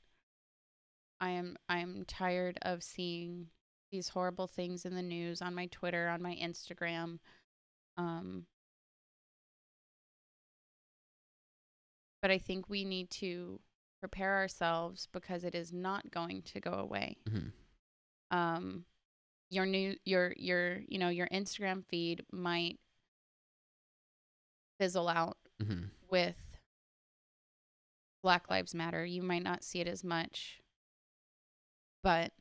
I 1.19 1.31
am 1.31 1.57
I'm 1.69 2.05
tired 2.07 2.59
of 2.61 2.83
seeing 2.83 3.47
these 3.91 4.09
horrible 4.09 4.47
things 4.47 4.85
in 4.85 4.95
the 4.95 5.01
news 5.01 5.41
on 5.41 5.55
my 5.55 5.67
Twitter, 5.67 6.07
on 6.07 6.21
my 6.21 6.35
Instagram. 6.35 7.19
Um 7.97 8.45
but 12.27 12.33
I 12.33 12.39
think 12.39 12.67
we 12.67 12.83
need 12.83 13.09
to 13.11 13.61
prepare 14.01 14.35
ourselves 14.35 15.07
because 15.13 15.45
it 15.45 15.55
is 15.55 15.71
not 15.71 16.11
going 16.11 16.41
to 16.41 16.59
go 16.59 16.71
away 16.73 17.15
Mm-hmm. 17.29 18.37
um 18.37 18.83
your 19.49 19.65
new 19.65 19.95
your 20.03 20.33
your 20.35 20.81
you 20.89 20.99
know 20.99 21.07
your 21.07 21.27
Instagram 21.29 21.85
feed 21.87 22.23
might 22.33 22.79
fizzle 24.77 25.07
out 25.07 25.37
Mm-hmm. 25.63 25.85
with 26.11 26.35
Black 28.21 28.49
Lives 28.49 28.75
Matter. 28.75 29.05
You 29.05 29.23
might 29.23 29.41
not 29.43 29.63
see 29.63 29.79
it 29.79 29.87
as 29.87 30.03
much, 30.03 30.59
but 32.03 32.31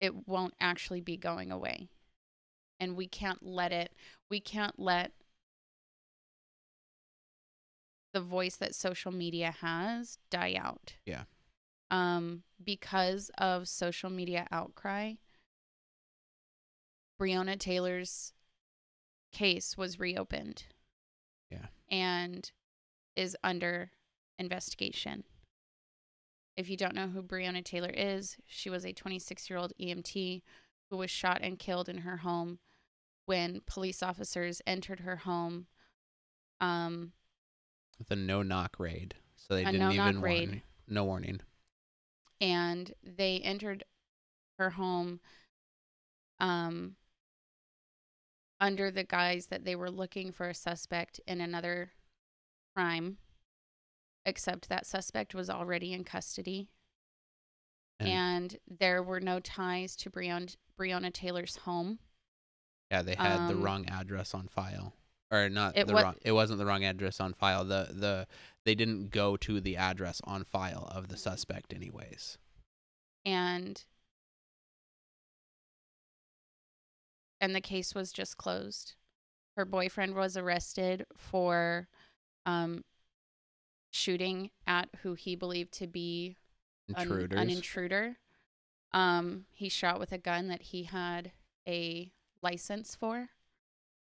it 0.00 0.28
won't 0.28 0.54
actually 0.60 1.00
be 1.00 1.16
going 1.16 1.50
away. 1.50 1.88
And 2.78 2.96
we 2.96 3.06
can't 3.08 3.42
let 3.42 3.72
it 3.72 3.92
we 4.30 4.38
can't 4.40 4.78
let 4.78 5.12
the 8.12 8.20
voice 8.20 8.56
that 8.56 8.74
social 8.74 9.12
media 9.12 9.54
has 9.60 10.18
die 10.30 10.56
out. 10.58 10.94
Yeah. 11.06 11.24
Um 11.90 12.42
because 12.62 13.30
of 13.38 13.68
social 13.68 14.10
media 14.10 14.46
outcry, 14.50 15.14
Breonna 17.20 17.58
Taylor's 17.58 18.32
case 19.32 19.76
was 19.76 20.00
reopened. 20.00 20.64
Yeah. 21.50 21.66
And 21.90 22.50
is 23.16 23.36
under 23.42 23.90
investigation. 24.38 25.24
If 26.56 26.68
you 26.68 26.76
don't 26.76 26.94
know 26.94 27.08
who 27.08 27.22
Breonna 27.22 27.64
Taylor 27.64 27.90
is, 27.90 28.36
she 28.46 28.70
was 28.70 28.84
a 28.84 28.92
26 28.92 29.48
year 29.48 29.58
old 29.58 29.72
EMT 29.80 30.42
who 30.90 30.96
was 30.96 31.10
shot 31.10 31.40
and 31.42 31.58
killed 31.58 31.88
in 31.88 31.98
her 31.98 32.18
home 32.18 32.58
when 33.26 33.60
police 33.66 34.02
officers 34.02 34.60
entered 34.66 35.00
her 35.00 35.16
home. 35.16 35.66
Um, 36.60 37.12
With 38.00 38.10
a 38.10 38.16
no 38.16 38.42
knock 38.42 38.80
raid. 38.80 39.14
So 39.36 39.54
they 39.54 39.62
A 39.62 39.66
didn't 39.66 39.80
no-knock 39.80 40.08
even 40.10 40.20
raid. 40.20 40.48
warn 40.48 40.62
no 40.88 41.04
warning. 41.04 41.40
and 42.40 42.92
they 43.04 43.38
entered 43.40 43.84
her 44.58 44.70
home 44.70 45.20
um, 46.40 46.96
under 48.60 48.90
the 48.90 49.04
guise 49.04 49.46
that 49.46 49.64
they 49.64 49.76
were 49.76 49.90
looking 49.90 50.32
for 50.32 50.48
a 50.48 50.54
suspect 50.54 51.20
in 51.26 51.40
another 51.40 51.92
crime, 52.74 53.18
except 54.26 54.68
that 54.68 54.86
suspect 54.86 55.34
was 55.34 55.48
already 55.50 55.92
in 55.92 56.02
custody. 56.04 56.68
And, 58.00 58.08
And, 58.08 58.58
there 58.78 59.02
were 59.02 59.20
no 59.20 59.38
ties 59.40 59.94
to 59.96 60.10
Breonna, 60.10 60.56
Breonna 60.78 61.12
Taylor's 61.12 61.56
home. 61.56 61.98
yeah, 62.90 63.02
they 63.02 63.14
had 63.14 63.48
the 63.48 63.54
um, 63.54 63.62
wrong 63.62 63.86
address 63.88 64.34
on 64.34 64.48
file. 64.48 64.94
Or 65.32 65.48
not 65.48 65.76
It 65.76 65.86
the 65.86 65.92
wa- 65.94 66.02
wrong 66.02 66.16
it 66.22 66.32
wasn't 66.32 66.58
the 66.58 66.66
wrong 66.66 66.84
address 66.84 67.20
on 67.20 67.32
file. 67.34 67.64
The 67.64 67.88
the 67.92 68.26
they 68.64 68.74
didn't 68.74 69.10
go 69.10 69.36
to 69.38 69.60
the 69.60 69.76
address 69.76 70.20
on 70.24 70.44
file 70.44 70.88
of 70.90 71.08
the 71.08 71.16
suspect 71.16 71.72
anyways. 71.72 72.36
and 73.24 73.84
and 77.40 77.54
the 77.54 77.60
case 77.60 77.94
was 77.94 78.12
just 78.12 78.36
closed. 78.36 78.94
Her 79.56 79.64
boyfriend 79.64 80.14
was 80.14 80.36
arrested 80.36 81.06
for 81.16 81.88
um 82.46 82.84
shooting 83.92 84.50
at 84.66 84.88
who 85.02 85.14
he 85.14 85.34
believed 85.34 85.72
to 85.72 85.86
be 85.86 86.36
an- 86.88 86.96
an 87.38 87.50
intruder. 87.50 88.18
Um 88.92 89.46
he 89.52 89.68
shot 89.68 89.98
with 90.00 90.12
a 90.12 90.18
gun 90.18 90.48
that 90.48 90.62
he 90.62 90.84
had 90.84 91.32
a 91.66 92.12
license 92.42 92.94
for. 92.96 93.30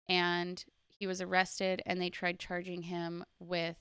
And 0.08 0.64
he 0.98 1.06
was 1.06 1.20
arrested 1.20 1.82
and 1.86 2.00
they 2.00 2.10
tried 2.10 2.38
charging 2.38 2.82
him 2.82 3.24
with 3.38 3.76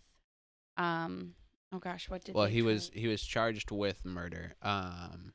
um 0.77 1.33
oh 1.73 1.79
gosh, 1.79 2.09
what 2.09 2.23
did 2.23 2.35
well, 2.35 2.45
he 2.45 2.61
try- 2.61 2.71
was 2.71 2.91
he 2.93 3.07
was 3.07 3.23
charged 3.23 3.71
with 3.71 4.05
murder, 4.05 4.53
um, 4.61 5.33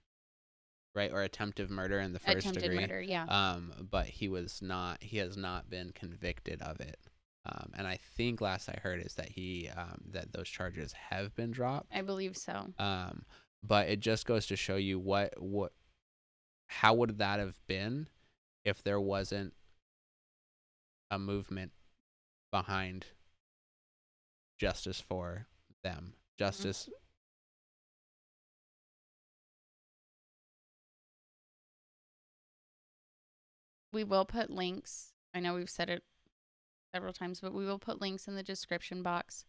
right, 0.95 1.13
or 1.13 1.23
attempted 1.23 1.71
murder 1.71 1.99
in 2.01 2.13
the 2.13 2.19
first 2.19 2.39
attempted 2.39 2.63
degree. 2.63 2.81
murder, 2.81 3.01
yeah. 3.01 3.25
Um, 3.25 3.73
but 3.91 4.07
he 4.07 4.29
was 4.29 4.61
not. 4.63 5.03
He 5.03 5.19
has 5.19 5.37
not 5.37 5.69
been 5.69 5.93
convicted 5.93 6.63
of 6.63 6.81
it. 6.81 6.99
Um, 7.47 7.73
and 7.77 7.87
I 7.87 7.99
think 8.17 8.41
last 8.41 8.69
I 8.69 8.79
heard 8.83 9.01
is 9.05 9.15
that 9.15 9.31
he 9.31 9.71
um, 9.75 10.03
that 10.11 10.33
those 10.33 10.49
charges 10.49 10.93
have 11.11 11.35
been 11.35 11.51
dropped. 11.51 11.91
I 11.93 12.03
believe 12.03 12.37
so. 12.37 12.69
Um, 12.79 13.25
but 13.63 13.89
it 13.89 14.01
just 14.01 14.27
goes 14.27 14.47
to 14.47 14.57
show 14.57 14.77
you 14.77 14.99
what 14.99 15.35
what 15.41 15.73
how 16.67 16.95
would 16.95 17.19
that 17.19 17.41
have 17.41 17.59
been 17.67 18.09
if 18.65 18.83
there 18.83 19.01
wasn't 19.01 19.55
a 21.11 21.19
movement 21.19 21.73
behind 22.51 23.07
justice 24.59 25.01
for 25.01 25.47
them. 25.83 26.15
Justice 26.39 26.89
We 33.93 34.05
will 34.05 34.25
put 34.25 34.51
links. 34.51 35.13
I 35.35 35.41
know 35.41 35.55
we've 35.55 35.71
said 35.71 35.89
it 35.89 36.03
several 36.95 37.13
times, 37.13 37.41
but 37.41 37.55
we 37.55 37.65
will 37.65 37.79
put 37.79 38.01
links 38.01 38.29
in 38.29 38.35
the 38.35 38.43
description 38.43 39.03
box. 39.03 39.45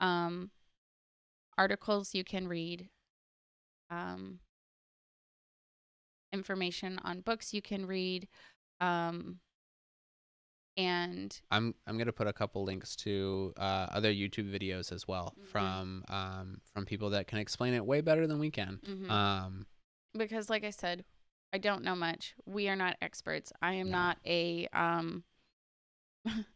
Um, 0.00 0.50
articles 1.56 2.14
you 2.14 2.24
can 2.24 2.48
read, 2.48 2.88
um, 3.90 4.40
information 6.32 6.98
on 7.04 7.20
books 7.20 7.54
you 7.54 7.62
can 7.62 7.86
read, 7.86 8.28
um, 8.80 9.38
and 10.76 11.40
I'm 11.50 11.74
I'm 11.86 11.96
gonna 11.98 12.12
put 12.12 12.26
a 12.26 12.32
couple 12.32 12.64
links 12.64 12.96
to 12.96 13.52
uh, 13.56 13.86
other 13.90 14.12
YouTube 14.12 14.50
videos 14.52 14.90
as 14.92 15.06
well 15.08 15.34
Mhm. 15.40 15.46
from 15.46 16.04
um, 16.08 16.60
from 16.72 16.84
people 16.86 17.10
that 17.10 17.26
can 17.26 17.38
explain 17.38 17.74
it 17.74 17.84
way 17.84 18.00
better 18.00 18.26
than 18.26 18.38
we 18.38 18.50
can. 18.50 18.80
Mhm. 18.84 19.10
Um, 19.10 19.66
because, 20.16 20.48
like 20.50 20.64
I 20.64 20.70
said, 20.70 21.04
I 21.52 21.58
don't 21.58 21.82
know 21.84 21.94
much. 21.96 22.34
We 22.46 22.68
are 22.68 22.76
not 22.76 22.96
experts. 23.02 23.52
I 23.62 23.74
am 23.74 23.90
No. 23.90 23.98
not 23.98 24.18
a 24.26 24.66
um. 24.72 25.24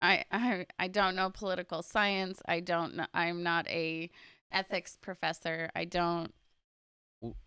I, 0.00 0.24
I 0.30 0.66
I 0.78 0.88
don't 0.88 1.16
know 1.16 1.30
political 1.30 1.82
science. 1.82 2.40
I 2.46 2.60
don't 2.60 2.94
know. 2.96 3.06
I'm 3.14 3.42
not 3.42 3.66
a 3.68 4.10
ethics 4.52 4.96
professor. 5.00 5.70
I 5.74 5.84
don't. 5.84 6.32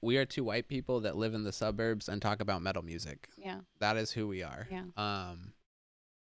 we 0.01 0.17
are 0.17 0.25
two 0.25 0.43
white 0.43 0.67
people 0.67 0.99
that 0.99 1.15
live 1.15 1.33
in 1.33 1.45
the 1.45 1.53
suburbs 1.53 2.09
and 2.09 2.21
talk 2.21 2.41
about 2.41 2.61
metal 2.61 2.83
music. 2.83 3.29
Yeah. 3.37 3.61
That 3.79 3.95
is 3.95 4.11
who 4.11 4.27
we 4.27 4.43
are. 4.43 4.67
Yeah. 4.69 4.83
Um, 4.97 5.53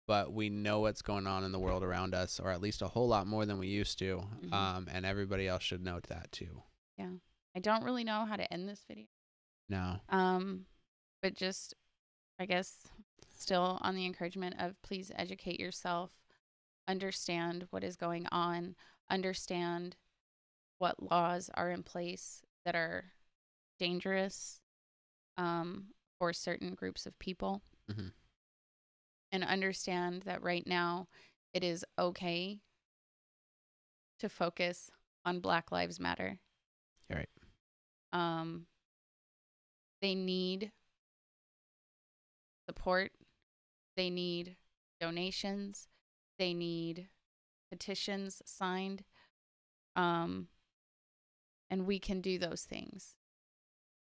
but 0.09 0.33
we 0.33 0.49
know 0.49 0.81
what's 0.81 1.03
going 1.03 1.27
on 1.27 1.44
in 1.44 1.53
the 1.53 1.59
world 1.59 1.85
around 1.85 2.14
us, 2.14 2.40
or 2.40 2.51
at 2.51 2.62
least 2.62 2.81
a 2.81 2.88
whole 2.88 3.07
lot 3.07 3.27
more 3.27 3.44
than 3.44 3.59
we 3.59 3.68
used 3.68 3.99
to. 3.99 4.23
Mhm. 4.40 4.53
Um, 4.53 4.88
and 4.90 5.05
everybody 5.05 5.47
else 5.47 5.62
should 5.62 5.83
note 5.85 6.05
that 6.05 6.33
too. 6.33 6.62
Yeah. 6.97 7.12
I 7.55 7.61
don't 7.61 7.85
really 7.85 8.05
know 8.05 8.25
how 8.25 8.37
to 8.37 8.51
end 8.53 8.66
this 8.68 8.83
video. 8.88 9.07
No. 9.68 10.01
Um, 10.09 10.66
but 11.21 11.35
just, 11.35 11.75
I 12.38 12.47
guess, 12.47 12.88
still 13.37 13.79
on 13.83 13.94
the 13.94 14.07
encouragement 14.07 14.57
of 14.59 14.81
please 14.81 15.12
educate 15.14 15.61
yourself, 15.61 16.11
understand 16.88 17.66
what 17.71 17.85
is 17.85 17.97
going 17.97 18.27
on, 18.33 18.77
understand 19.11 19.97
what 20.79 21.03
laws 21.03 21.51
are 21.53 21.71
in 21.71 21.83
place 21.83 22.42
that 22.64 22.75
are 22.75 23.12
dangerous 23.79 24.61
um, 25.37 25.92
for 26.18 26.33
certain 26.33 26.75
groups 26.75 27.05
of 27.07 27.18
people, 27.18 27.62
Mhm. 27.88 28.12
And 29.33 29.45
understand 29.45 30.23
that 30.23 30.43
right 30.43 30.67
now 30.67 31.09
it 31.53 31.64
is 31.64 31.85
okay 31.99 32.61
to 34.19 34.29
focus 34.29 34.91
on 35.25 35.41
Black 35.41 35.71
Lives 35.71 36.01
Matter. 36.01 36.38
Right. 37.11 37.29
Um, 38.12 38.67
they 40.01 40.14
need 40.14 40.73
support. 42.69 43.12
They 43.97 44.11
need 44.11 44.57
donations. 45.01 45.88
They 46.38 46.55
need 46.55 47.09
petitions 47.71 48.43
signed. 48.45 49.05
Um, 49.97 50.49
and 51.71 51.87
we 51.87 51.99
can 51.99 52.21
do 52.21 52.38
those 52.38 52.62
things. 52.62 53.17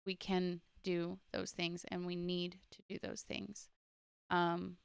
We 0.05 0.15
can 0.15 0.61
do 0.83 1.19
those 1.31 1.51
things, 1.51 1.85
and 1.89 2.05
we 2.05 2.15
need 2.15 2.57
to 2.71 2.81
do 2.87 2.99
those 3.01 3.21
things. 3.21 3.69
Um, 4.29 4.77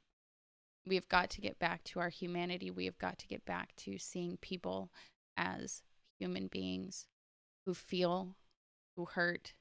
we 0.90 0.96
have 0.96 1.09
got 1.09 1.31
to 1.31 1.40
get 1.40 1.61
back 1.61 1.85
to 1.85 2.00
our 2.00 2.09
humanity. 2.09 2.68
We 2.68 2.85
have 2.87 2.98
got 2.98 3.16
to 3.20 3.29
get 3.29 3.44
back 3.44 3.76
to 3.76 3.96
seeing 3.96 4.37
people 4.38 4.90
as 5.37 5.83
human 6.18 6.48
beings 6.48 7.07
who 7.64 7.74
feel, 7.74 8.35
who 8.96 9.05
hurt, 9.05 9.55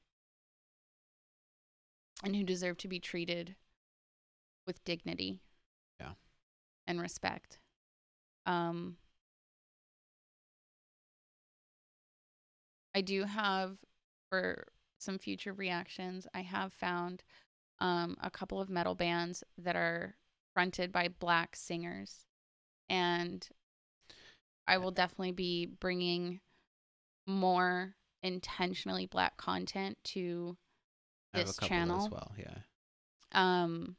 and 2.24 2.34
who 2.34 2.42
deserve 2.42 2.78
to 2.78 2.88
be 2.88 2.98
treated 2.98 3.54
with 4.66 4.82
dignity. 4.84 5.40
Yeah. 6.00 6.14
And 6.88 7.00
respect. 7.00 7.60
Um 8.44 8.96
I 12.92 13.02
do 13.02 13.22
have 13.22 13.76
for 14.30 14.66
some 14.98 15.18
future 15.18 15.52
reactions, 15.52 16.26
I 16.34 16.40
have 16.40 16.72
found 16.72 17.22
um 17.78 18.16
a 18.20 18.30
couple 18.30 18.60
of 18.60 18.68
metal 18.68 18.96
bands 18.96 19.44
that 19.56 19.76
are 19.76 20.16
fronted 20.54 20.92
by 20.92 21.08
black 21.08 21.54
singers 21.56 22.26
and 22.88 23.48
I 24.66 24.78
will 24.78 24.90
definitely 24.90 25.32
be 25.32 25.66
bringing 25.66 26.40
more 27.26 27.94
intentionally 28.22 29.06
black 29.06 29.36
content 29.36 29.96
to 30.04 30.56
I 31.34 31.38
have 31.38 31.46
a 31.46 31.48
This 31.50 31.58
channel. 31.58 32.04
as 32.06 32.10
well. 32.10 32.32
Yeah. 32.38 32.56
um 33.32 33.96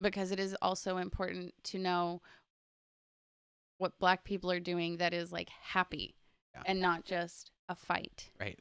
because 0.00 0.32
it 0.32 0.40
is 0.40 0.56
also 0.60 0.96
important 0.96 1.54
to 1.64 1.78
know 1.78 2.20
what 3.78 3.98
black 3.98 4.24
people 4.24 4.50
are 4.50 4.60
doing 4.60 4.96
that 4.98 5.14
is 5.14 5.32
like 5.32 5.48
happy 5.48 6.14
Yeah. 6.54 6.62
and 6.66 6.80
not 6.80 7.04
just 7.04 7.50
a 7.68 7.74
fight 7.74 8.30
Right. 8.40 8.58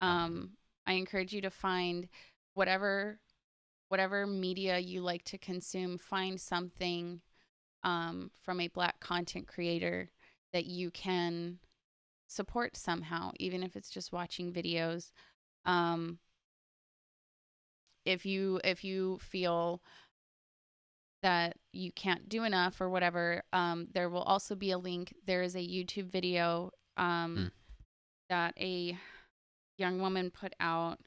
um 0.00 0.50
i 0.86 0.92
encourage 0.94 1.32
you 1.32 1.40
to 1.42 1.50
find 1.50 2.08
whatever 2.54 3.18
whatever 3.88 4.26
media 4.26 4.78
you 4.78 5.00
like 5.00 5.24
to 5.24 5.38
consume 5.38 5.98
find 5.98 6.40
something 6.40 7.20
um 7.84 8.30
from 8.42 8.60
a 8.60 8.68
black 8.68 8.98
content 9.00 9.46
creator 9.46 10.10
that 10.52 10.64
you 10.66 10.90
can 10.90 11.58
support 12.26 12.76
somehow 12.76 13.30
even 13.38 13.62
if 13.62 13.76
it's 13.76 13.90
just 13.90 14.12
watching 14.12 14.52
videos 14.52 15.12
um 15.64 16.18
if 18.04 18.24
you 18.26 18.60
if 18.64 18.82
you 18.84 19.18
feel 19.20 19.80
that 21.22 21.56
you 21.72 21.90
can't 21.92 22.28
do 22.28 22.44
enough 22.44 22.80
or 22.80 22.88
whatever 22.88 23.42
um 23.52 23.86
there 23.92 24.08
will 24.08 24.22
also 24.22 24.54
be 24.54 24.70
a 24.70 24.78
link 24.78 25.14
there 25.26 25.42
is 25.42 25.54
a 25.54 25.58
youtube 25.60 26.10
video 26.10 26.70
um 26.96 27.36
Mm. 27.36 27.50
that 28.28 28.54
a 28.58 28.98
young 29.78 30.00
woman 30.00 30.30
put 30.30 30.54
out 30.58 30.98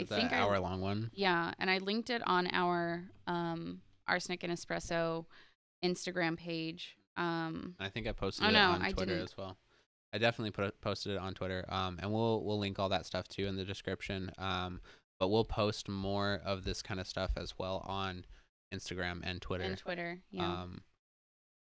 i 0.00 0.04
that 0.04 0.08
think 0.18 0.32
an 0.32 0.38
I, 0.38 0.42
hour 0.42 0.58
long 0.58 0.80
one? 0.80 1.10
yeah 1.14 1.52
and 1.58 1.70
i 1.70 1.78
linked 1.78 2.10
it 2.10 2.22
on 2.26 2.48
our 2.52 3.04
um 3.26 3.80
arsenic 4.08 4.42
and 4.42 4.52
espresso 4.52 5.26
instagram 5.84 6.36
page 6.36 6.96
um 7.16 7.74
I 7.78 7.88
think 7.90 8.06
I 8.06 8.12
posted 8.12 8.46
Oh, 8.46 8.48
it 8.48 8.52
no, 8.52 8.70
on 8.70 8.80
I 8.82 8.92
Twitter 8.92 9.12
didn't. 9.12 9.24
as 9.24 9.36
well. 9.36 9.58
I 10.14 10.18
definitely 10.18 10.50
put 10.52 10.80
posted 10.80 11.12
it 11.12 11.18
on 11.18 11.34
Twitter. 11.34 11.62
Um, 11.68 11.98
and 12.02 12.10
we'll 12.10 12.42
we'll 12.42 12.58
link 12.58 12.78
all 12.78 12.88
that 12.88 13.04
stuff 13.04 13.28
too 13.28 13.46
in 13.46 13.56
the 13.56 13.64
description. 13.66 14.32
Um, 14.38 14.80
but 15.20 15.28
we'll 15.28 15.44
post 15.44 15.90
more 15.90 16.40
of 16.42 16.64
this 16.64 16.80
kind 16.80 16.98
of 17.00 17.06
stuff 17.06 17.32
as 17.36 17.52
well 17.58 17.84
on 17.86 18.24
Instagram 18.74 19.20
and 19.24 19.42
Twitter. 19.42 19.64
and 19.64 19.76
twitter 19.76 20.20
yeah 20.30 20.62
Um, 20.62 20.80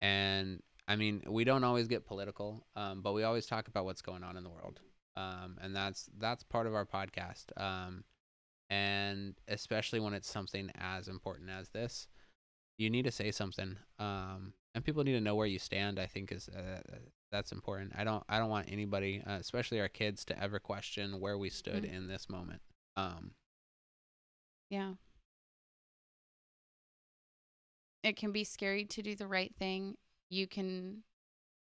and 0.01 0.61
I 0.87 0.95
mean, 0.95 1.23
we 1.27 1.43
don't 1.43 1.63
always 1.65 1.87
get 1.89 2.05
political, 2.05 2.65
um, 2.77 3.01
but 3.01 3.11
we 3.13 3.23
always 3.23 3.45
talk 3.45 3.67
about 3.67 3.83
what's 3.85 4.01
going 4.01 4.23
on 4.23 4.37
in 4.37 4.43
the 4.43 4.49
world. 4.49 4.79
Um, 5.17 5.57
and 5.61 5.75
that's 5.75 6.09
that's 6.17 6.43
part 6.43 6.67
of 6.67 6.73
our 6.73 6.85
podcast. 6.85 7.45
Um, 7.57 8.03
and 8.69 9.35
especially 9.47 9.99
when 9.99 10.13
it's 10.13 10.29
something 10.29 10.71
as 10.75 11.07
important 11.07 11.49
as 11.49 11.69
this, 11.69 12.07
you 12.77 12.89
need 12.89 13.03
to 13.05 13.11
say 13.11 13.31
something. 13.31 13.77
Um, 13.99 14.53
and 14.75 14.83
people 14.83 15.03
need 15.03 15.13
to 15.13 15.21
know 15.21 15.35
where 15.35 15.47
you 15.47 15.59
stand. 15.59 15.99
I 15.99 16.07
think 16.07 16.31
is 16.31 16.49
uh, 16.49 16.81
that's 17.31 17.51
important. 17.51 17.93
I 17.95 18.03
don't 18.03 18.23
I 18.29 18.39
don't 18.39 18.49
want 18.49 18.71
anybody, 18.71 19.21
uh, 19.25 19.33
especially 19.39 19.79
our 19.79 19.89
kids, 19.89 20.25
to 20.25 20.41
ever 20.41 20.59
question 20.59 21.19
where 21.19 21.37
we 21.37 21.49
stood 21.49 21.83
Mhm. 21.83 21.93
in 21.93 22.07
this 22.07 22.29
moment. 22.29 22.61
Um, 22.95 23.35
Yeah. 24.69 24.93
It 28.03 28.17
can 28.17 28.31
be 28.31 28.43
scary 28.43 28.85
to 28.85 29.01
do 29.01 29.15
the 29.15 29.27
right 29.27 29.53
thing. 29.55 29.97
You 30.29 30.47
can 30.47 31.03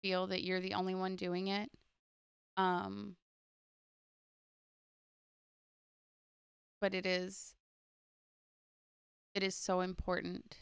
feel 0.02 0.26
that 0.26 0.42
you're 0.42 0.60
the 0.60 0.74
only 0.74 0.94
one 0.94 1.16
doing 1.16 1.48
it. 1.48 1.70
Um 2.56 3.16
but 6.80 6.94
it 6.94 7.06
is 7.06 7.54
it 9.34 9.42
is 9.42 9.54
so 9.54 9.80
important 9.80 10.56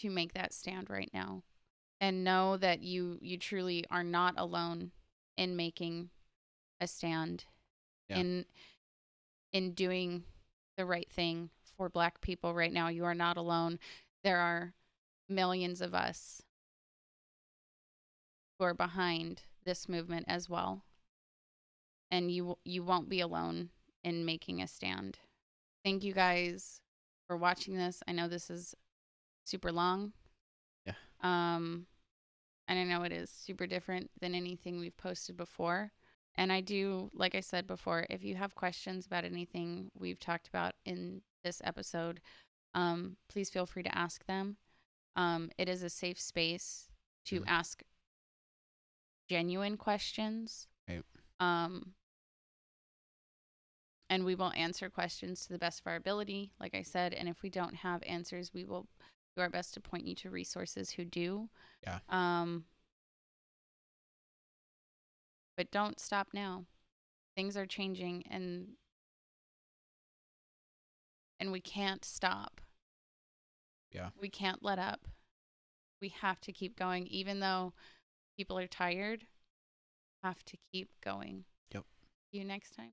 to 0.00 0.10
make 0.10 0.32
that 0.34 0.52
stand 0.52 0.90
right 0.90 1.10
now 1.14 1.42
and 2.00 2.24
know 2.24 2.56
that 2.56 2.80
you 2.82 3.18
you 3.20 3.38
truly 3.38 3.84
are 3.90 4.02
not 4.04 4.34
alone 4.36 4.90
in 5.36 5.56
making 5.56 6.10
a 6.80 6.86
stand 6.86 7.44
Yeah. 8.08 8.18
in 8.18 8.44
in 9.52 9.72
doing 9.72 10.24
the 10.76 10.84
right 10.84 11.08
thing 11.10 11.50
for 11.76 11.88
black 11.88 12.20
people 12.20 12.52
right 12.54 12.72
now. 12.72 12.88
You 12.88 13.04
are 13.04 13.14
not 13.14 13.36
alone. 13.36 13.78
There 14.24 14.38
are 14.40 14.74
millions 15.28 15.80
of 15.80 15.94
us 15.94 16.42
who 18.58 18.64
are 18.64 18.74
behind 18.74 19.42
this 19.64 19.88
movement 19.88 20.26
as 20.28 20.48
well. 20.48 20.82
And 22.10 22.30
you 22.30 22.58
you 22.64 22.82
won't 22.84 23.08
be 23.08 23.20
alone 23.20 23.70
in 24.02 24.24
making 24.24 24.60
a 24.62 24.66
stand 24.68 25.18
thank 25.84 26.02
you 26.04 26.12
guys 26.12 26.80
for 27.26 27.36
watching 27.36 27.76
this 27.76 28.02
i 28.08 28.12
know 28.12 28.28
this 28.28 28.50
is 28.50 28.74
super 29.44 29.70
long 29.72 30.12
Yeah. 30.86 30.94
um 31.22 31.86
and 32.68 32.78
i 32.78 32.84
know 32.84 33.02
it 33.02 33.12
is 33.12 33.30
super 33.30 33.66
different 33.66 34.10
than 34.20 34.34
anything 34.34 34.78
we've 34.80 34.96
posted 34.96 35.36
before 35.36 35.92
and 36.36 36.52
i 36.52 36.60
do 36.60 37.10
like 37.14 37.34
i 37.34 37.40
said 37.40 37.66
before 37.66 38.06
if 38.10 38.22
you 38.24 38.34
have 38.36 38.54
questions 38.54 39.06
about 39.06 39.24
anything 39.24 39.90
we've 39.98 40.18
talked 40.20 40.48
about 40.48 40.74
in 40.84 41.20
this 41.44 41.60
episode 41.64 42.20
um 42.74 43.16
please 43.28 43.50
feel 43.50 43.66
free 43.66 43.82
to 43.82 43.96
ask 43.96 44.24
them 44.26 44.56
um 45.16 45.50
it 45.58 45.68
is 45.68 45.82
a 45.82 45.90
safe 45.90 46.20
space 46.20 46.88
to 47.26 47.40
Mhm. 47.40 47.44
ask 47.48 47.82
genuine 49.28 49.76
questions 49.76 50.66
Right. 50.88 51.02
um 51.40 51.94
and 54.14 54.24
we 54.24 54.34
will 54.34 54.52
answer 54.56 54.88
questions 54.88 55.44
to 55.44 55.52
the 55.52 55.58
best 55.58 55.80
of 55.80 55.86
our 55.86 55.96
ability 55.96 56.50
like 56.60 56.74
i 56.74 56.82
said 56.82 57.12
and 57.12 57.28
if 57.28 57.42
we 57.42 57.50
don't 57.50 57.74
have 57.74 58.02
answers 58.06 58.52
we 58.54 58.64
will 58.64 58.86
do 59.34 59.42
our 59.42 59.50
best 59.50 59.74
to 59.74 59.80
point 59.80 60.06
you 60.06 60.14
to 60.14 60.30
resources 60.30 60.90
who 60.90 61.04
do. 61.04 61.48
Yeah. 61.82 61.98
um 62.08 62.64
but 65.56 65.70
don't 65.70 66.00
stop 66.00 66.28
now. 66.34 66.64
Things 67.36 67.56
are 67.56 67.66
changing 67.66 68.24
and 68.30 68.68
and 71.40 71.52
we 71.52 71.60
can't 71.60 72.04
stop. 72.04 72.60
Yeah. 73.92 74.08
we 74.20 74.28
can't 74.28 74.62
let 74.62 74.78
up. 74.78 75.06
We 76.00 76.08
have 76.20 76.40
to 76.42 76.52
keep 76.52 76.76
going 76.76 77.06
even 77.06 77.40
though 77.40 77.72
people 78.36 78.58
are 78.58 78.66
tired. 78.66 79.26
Have 80.22 80.44
to 80.46 80.56
keep 80.72 80.88
going. 81.04 81.44
Yep. 81.72 81.84
see 82.32 82.38
you 82.38 82.44
next 82.44 82.74
time 82.74 82.92